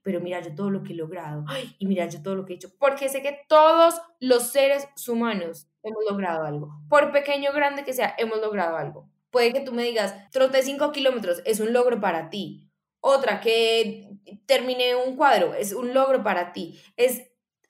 pero 0.01 0.19
mira 0.19 0.41
yo 0.41 0.53
todo 0.55 0.69
lo 0.69 0.83
que 0.83 0.93
he 0.93 0.95
logrado, 0.95 1.45
y 1.77 1.85
mira 1.85 2.07
yo 2.07 2.21
todo 2.21 2.35
lo 2.35 2.45
que 2.45 2.53
he 2.53 2.55
hecho, 2.55 2.71
porque 2.77 3.09
sé 3.09 3.21
que 3.21 3.39
todos 3.47 4.01
los 4.19 4.51
seres 4.51 4.87
humanos 5.07 5.67
hemos 5.83 6.03
logrado 6.09 6.45
algo, 6.45 6.71
por 6.89 7.11
pequeño 7.11 7.51
o 7.51 7.53
grande 7.53 7.83
que 7.83 7.93
sea, 7.93 8.15
hemos 8.17 8.39
logrado 8.39 8.77
algo. 8.77 9.09
Puede 9.29 9.51
que 9.51 9.61
tú 9.61 9.73
me 9.73 9.83
digas, 9.83 10.29
trote 10.31 10.61
5 10.61 10.91
kilómetros, 10.91 11.41
es 11.45 11.59
un 11.59 11.73
logro 11.73 11.99
para 11.99 12.29
ti. 12.29 12.69
Otra, 12.99 13.41
que 13.41 14.09
terminé 14.45 14.95
un 14.95 15.17
cuadro, 15.17 15.53
es 15.53 15.73
un 15.73 15.93
logro 15.93 16.23
para 16.23 16.53
ti. 16.53 16.79
Es 16.95 17.23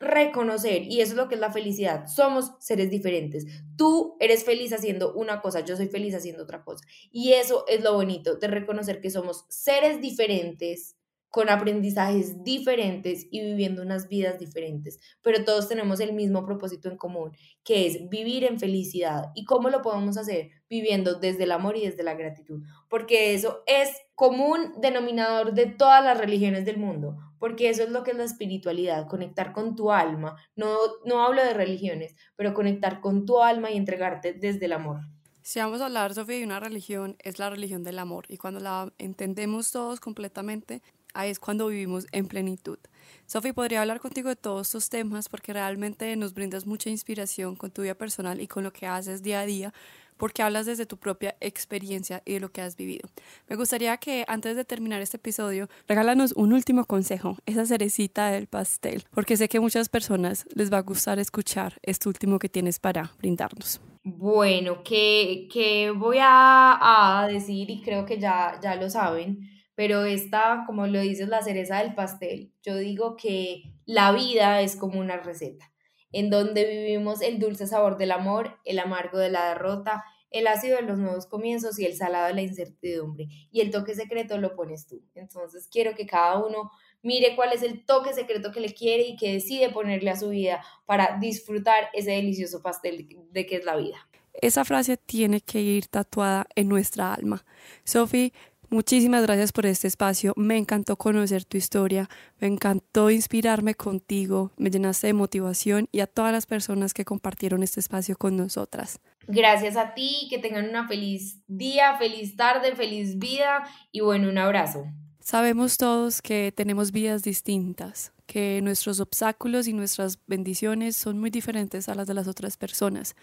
reconocer, 0.03 0.83
y 0.83 1.01
eso 1.01 1.13
es 1.13 1.17
lo 1.17 1.27
que 1.27 1.35
es 1.35 1.41
la 1.41 1.51
felicidad, 1.51 2.07
somos 2.07 2.51
seres 2.59 2.89
diferentes. 2.89 3.45
Tú 3.77 4.17
eres 4.19 4.43
feliz 4.43 4.73
haciendo 4.73 5.13
una 5.13 5.41
cosa, 5.41 5.61
yo 5.61 5.75
soy 5.75 5.87
feliz 5.87 6.13
haciendo 6.13 6.43
otra 6.43 6.63
cosa. 6.63 6.85
Y 7.11 7.33
eso 7.33 7.65
es 7.67 7.81
lo 7.83 7.93
bonito 7.93 8.35
de 8.35 8.47
reconocer 8.47 9.01
que 9.01 9.09
somos 9.09 9.45
seres 9.49 10.01
diferentes 10.01 10.97
con 11.33 11.49
aprendizajes 11.49 12.43
diferentes 12.43 13.25
y 13.31 13.41
viviendo 13.41 13.81
unas 13.81 14.07
vidas 14.07 14.37
diferentes, 14.37 14.99
pero 15.23 15.43
todos 15.43 15.67
tenemos 15.67 15.99
el 15.99 16.13
mismo 16.13 16.45
propósito 16.45 16.89
en 16.89 16.97
común, 16.97 17.31
que 17.63 17.87
es 17.87 18.07
vivir 18.07 18.43
en 18.43 18.59
felicidad. 18.59 19.31
¿Y 19.33 19.43
cómo 19.43 19.71
lo 19.71 19.81
podemos 19.81 20.15
hacer? 20.17 20.51
Viviendo 20.69 21.15
desde 21.15 21.45
el 21.45 21.51
amor 21.51 21.75
y 21.75 21.87
desde 21.87 22.03
la 22.03 22.13
gratitud, 22.13 22.61
porque 22.87 23.33
eso 23.33 23.63
es 23.65 23.89
común 24.13 24.73
denominador 24.79 25.55
de 25.55 25.65
todas 25.65 26.03
las 26.03 26.19
religiones 26.19 26.65
del 26.65 26.77
mundo, 26.77 27.17
porque 27.39 27.69
eso 27.69 27.81
es 27.81 27.89
lo 27.89 28.03
que 28.03 28.11
es 28.11 28.17
la 28.17 28.25
espiritualidad, 28.25 29.07
conectar 29.07 29.53
con 29.53 29.75
tu 29.75 29.91
alma. 29.91 30.35
No, 30.55 30.77
no 31.03 31.25
hablo 31.25 31.43
de 31.43 31.55
religiones, 31.55 32.15
pero 32.35 32.53
conectar 32.53 33.01
con 33.01 33.25
tu 33.25 33.41
alma 33.41 33.71
y 33.71 33.77
entregarte 33.77 34.33
desde 34.33 34.67
el 34.67 34.73
amor. 34.73 34.99
Si 35.41 35.59
vamos 35.59 35.81
a 35.81 35.87
hablar, 35.87 36.13
Sofía, 36.13 36.37
de 36.37 36.45
una 36.45 36.59
religión, 36.59 37.17
es 37.19 37.39
la 37.39 37.49
religión 37.49 37.83
del 37.83 37.97
amor. 37.97 38.25
Y 38.29 38.37
cuando 38.37 38.61
la 38.61 38.93
entendemos 38.97 39.71
todos 39.71 39.99
completamente, 39.99 40.81
ahí 41.13 41.29
es 41.29 41.39
cuando 41.39 41.67
vivimos 41.67 42.05
en 42.11 42.27
plenitud. 42.27 42.77
Sofi, 43.25 43.53
podría 43.53 43.81
hablar 43.81 43.99
contigo 43.99 44.29
de 44.29 44.35
todos 44.35 44.67
estos 44.67 44.89
temas 44.89 45.29
porque 45.29 45.53
realmente 45.53 46.15
nos 46.15 46.33
brindas 46.33 46.65
mucha 46.65 46.89
inspiración 46.89 47.55
con 47.55 47.71
tu 47.71 47.81
vida 47.81 47.95
personal 47.95 48.41
y 48.41 48.47
con 48.47 48.63
lo 48.63 48.73
que 48.73 48.85
haces 48.85 49.23
día 49.23 49.39
a 49.39 49.45
día, 49.45 49.73
porque 50.17 50.43
hablas 50.43 50.65
desde 50.65 50.85
tu 50.85 50.97
propia 50.97 51.35
experiencia 51.39 52.21
y 52.25 52.33
de 52.33 52.39
lo 52.39 52.51
que 52.51 52.61
has 52.61 52.75
vivido. 52.75 53.09
Me 53.47 53.55
gustaría 53.55 53.97
que 53.97 54.25
antes 54.27 54.55
de 54.55 54.65
terminar 54.65 55.01
este 55.01 55.17
episodio, 55.17 55.69
regálanos 55.87 56.33
un 56.33 56.53
último 56.53 56.85
consejo, 56.85 57.37
esa 57.45 57.65
cerecita 57.65 58.29
del 58.29 58.47
pastel, 58.47 59.05
porque 59.11 59.37
sé 59.37 59.49
que 59.49 59.59
muchas 59.59 59.89
personas 59.89 60.45
les 60.53 60.71
va 60.71 60.77
a 60.77 60.81
gustar 60.81 61.19
escuchar 61.19 61.79
este 61.81 62.09
último 62.09 62.39
que 62.39 62.49
tienes 62.49 62.79
para 62.79 63.11
brindarnos. 63.17 63.81
Bueno, 64.03 64.83
que, 64.83 65.47
que 65.51 65.91
voy 65.91 66.17
a, 66.19 67.21
a 67.21 67.27
decir 67.27 67.69
y 67.69 67.81
creo 67.81 68.05
que 68.05 68.19
ya, 68.19 68.59
ya 68.61 68.75
lo 68.75 68.89
saben 68.89 69.52
pero 69.75 70.05
esta, 70.05 70.63
como 70.65 70.87
lo 70.87 71.01
dices, 71.01 71.27
la 71.27 71.41
cereza 71.41 71.79
del 71.79 71.95
pastel. 71.95 72.51
Yo 72.61 72.75
digo 72.77 73.15
que 73.15 73.63
la 73.85 74.11
vida 74.11 74.61
es 74.61 74.75
como 74.75 74.99
una 74.99 75.17
receta, 75.17 75.71
en 76.11 76.29
donde 76.29 76.65
vivimos 76.65 77.21
el 77.21 77.39
dulce 77.39 77.67
sabor 77.67 77.97
del 77.97 78.11
amor, 78.11 78.59
el 78.65 78.79
amargo 78.79 79.17
de 79.17 79.29
la 79.29 79.49
derrota, 79.49 80.03
el 80.29 80.47
ácido 80.47 80.77
de 80.77 80.83
los 80.83 80.97
nuevos 80.97 81.27
comienzos 81.27 81.79
y 81.79 81.85
el 81.85 81.95
salado 81.95 82.27
de 82.27 82.33
la 82.33 82.41
incertidumbre. 82.41 83.27
Y 83.51 83.61
el 83.61 83.71
toque 83.71 83.95
secreto 83.95 84.37
lo 84.39 84.55
pones 84.55 84.87
tú. 84.87 85.03
Entonces 85.13 85.69
quiero 85.71 85.95
que 85.95 86.07
cada 86.07 86.43
uno 86.43 86.71
mire 87.03 87.35
cuál 87.35 87.53
es 87.53 87.61
el 87.61 87.85
toque 87.85 88.13
secreto 88.13 88.51
que 88.51 88.59
le 88.59 88.73
quiere 88.73 89.03
y 89.03 89.15
que 89.15 89.33
decide 89.33 89.69
ponerle 89.69 90.09
a 90.09 90.15
su 90.17 90.29
vida 90.29 90.63
para 90.85 91.19
disfrutar 91.19 91.89
ese 91.93 92.11
delicioso 92.11 92.63
pastel 92.63 93.07
de 93.31 93.45
que 93.45 93.57
es 93.57 93.65
la 93.65 93.75
vida. 93.75 94.09
Esa 94.41 94.65
frase 94.65 94.97
tiene 94.97 95.41
que 95.41 95.61
ir 95.61 95.87
tatuada 95.87 96.47
en 96.55 96.67
nuestra 96.67 97.13
alma. 97.13 97.45
Sophie, 97.83 98.33
Muchísimas 98.73 99.21
gracias 99.21 99.51
por 99.51 99.67
este 99.67 99.87
espacio. 99.87 100.33
Me 100.35 100.57
encantó 100.57 100.95
conocer 100.95 101.45
tu 101.45 101.57
historia, 101.57 102.09
me 102.39 102.47
encantó 102.47 103.11
inspirarme 103.11 103.75
contigo, 103.75 104.51
me 104.57 104.71
llenaste 104.71 105.05
de 105.05 105.13
motivación 105.13 105.87
y 105.91 105.99
a 105.99 106.07
todas 106.07 106.31
las 106.31 106.47
personas 106.47 106.95
que 106.95 107.05
compartieron 107.05 107.61
este 107.61 107.79
espacio 107.79 108.17
con 108.17 108.35
nosotras. 108.35 108.99
Gracias 109.27 109.77
a 109.77 109.93
ti, 109.93 110.25
que 110.27 110.39
tengan 110.39 110.67
una 110.67 110.87
feliz 110.87 111.43
día, 111.45 111.99
feliz 111.99 112.35
tarde, 112.35 112.75
feliz 112.75 113.19
vida 113.19 113.61
y 113.91 113.99
bueno, 113.99 114.27
un 114.27 114.39
abrazo. 114.39 114.85
Sabemos 115.19 115.77
todos 115.77 116.23
que 116.23 116.51
tenemos 116.51 116.91
vidas 116.91 117.21
distintas, 117.21 118.11
que 118.25 118.59
nuestros 118.63 118.99
obstáculos 118.99 119.67
y 119.67 119.73
nuestras 119.73 120.17
bendiciones 120.25 120.97
son 120.97 121.19
muy 121.19 121.29
diferentes 121.29 121.89
a 121.89 121.93
las 121.93 122.07
de 122.07 122.15
las 122.15 122.27
otras 122.27 122.57
personas, 122.57 123.15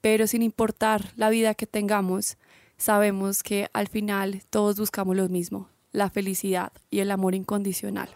pero 0.00 0.28
sin 0.28 0.42
importar 0.42 1.10
la 1.16 1.28
vida 1.28 1.56
que 1.56 1.66
tengamos, 1.66 2.38
sabemos 2.76 3.42
que 3.42 3.68
al 3.72 3.88
final 3.88 4.42
todos 4.50 4.78
buscamos 4.78 5.16
lo 5.16 5.28
mismo, 5.28 5.68
la 5.96 6.10
felicidad 6.10 6.72
y 6.90 6.98
el 7.00 7.10
amor 7.10 7.34
incondicional. 7.34 8.10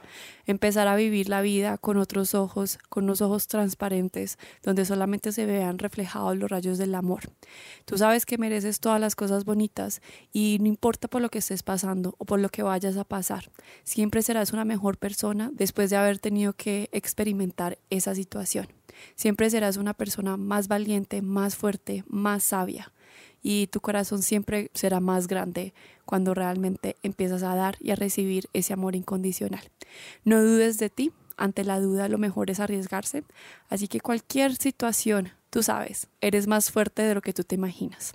Empezar 0.44 0.86
a 0.86 0.96
vivir 0.96 1.30
la 1.30 1.40
vida 1.40 1.78
con 1.78 1.96
otros 1.96 2.34
ojos, 2.34 2.78
con 2.90 3.04
unos 3.04 3.22
ojos 3.22 3.48
transparentes, 3.48 4.38
donde 4.62 4.84
solamente 4.84 5.32
se 5.32 5.46
vean 5.46 5.78
reflejados 5.78 6.36
los 6.36 6.50
rayos 6.50 6.76
del 6.76 6.94
amor. 6.94 7.32
Tú 7.86 7.96
sabes 7.96 8.26
que 8.26 8.36
mereces 8.36 8.80
todas 8.80 9.00
las 9.00 9.16
cosas 9.16 9.46
bonitas 9.46 10.02
y 10.30 10.58
no 10.60 10.66
importa 10.66 11.08
por 11.08 11.22
lo 11.22 11.30
que 11.30 11.38
estés 11.38 11.62
pasando 11.62 12.14
o 12.18 12.26
por 12.26 12.38
lo 12.38 12.50
que 12.50 12.62
vayas 12.62 12.98
a 12.98 13.04
pasar, 13.04 13.50
siempre 13.82 14.20
serás 14.20 14.52
una 14.52 14.66
mejor 14.66 14.98
persona 14.98 15.50
después 15.54 15.88
de 15.88 15.96
haber 15.96 16.18
tenido 16.18 16.52
que 16.52 16.90
experimentar 16.92 17.78
esa 17.88 18.14
situación. 18.14 18.68
Siempre 19.14 19.48
serás 19.48 19.78
una 19.78 19.94
persona 19.94 20.36
más 20.36 20.68
valiente, 20.68 21.22
más 21.22 21.56
fuerte, 21.56 22.04
más 22.08 22.42
sabia 22.42 22.92
y 23.42 23.68
tu 23.68 23.80
corazón 23.80 24.22
siempre 24.22 24.70
será 24.74 25.00
más 25.00 25.26
grande 25.26 25.72
cuando 26.04 26.34
realmente 26.34 26.96
empiezas 27.02 27.42
a 27.42 27.54
dar 27.54 27.76
y 27.80 27.90
a 27.90 27.96
recibir 27.96 28.48
ese 28.52 28.72
amor 28.72 28.96
incondicional. 28.96 29.62
No 30.24 30.42
dudes 30.42 30.78
de 30.78 30.90
ti, 30.90 31.12
ante 31.36 31.64
la 31.64 31.80
duda 31.80 32.08
lo 32.08 32.18
mejor 32.18 32.50
es 32.50 32.60
arriesgarse, 32.60 33.24
así 33.68 33.88
que 33.88 34.00
cualquier 34.00 34.54
situación, 34.56 35.30
tú 35.50 35.62
sabes, 35.62 36.08
eres 36.20 36.46
más 36.46 36.70
fuerte 36.70 37.02
de 37.02 37.14
lo 37.14 37.22
que 37.22 37.32
tú 37.32 37.44
te 37.44 37.54
imaginas. 37.54 38.14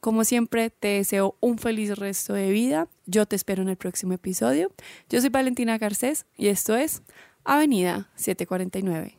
Como 0.00 0.24
siempre, 0.24 0.70
te 0.70 0.88
deseo 0.88 1.34
un 1.40 1.58
feliz 1.58 1.98
resto 1.98 2.32
de 2.32 2.50
vida. 2.50 2.86
Yo 3.06 3.26
te 3.26 3.34
espero 3.34 3.62
en 3.62 3.68
el 3.68 3.76
próximo 3.76 4.12
episodio. 4.12 4.70
Yo 5.10 5.20
soy 5.20 5.28
Valentina 5.28 5.76
Garcés 5.76 6.24
y 6.36 6.48
esto 6.48 6.76
es 6.76 7.02
Avenida 7.44 8.08
749. 8.14 9.17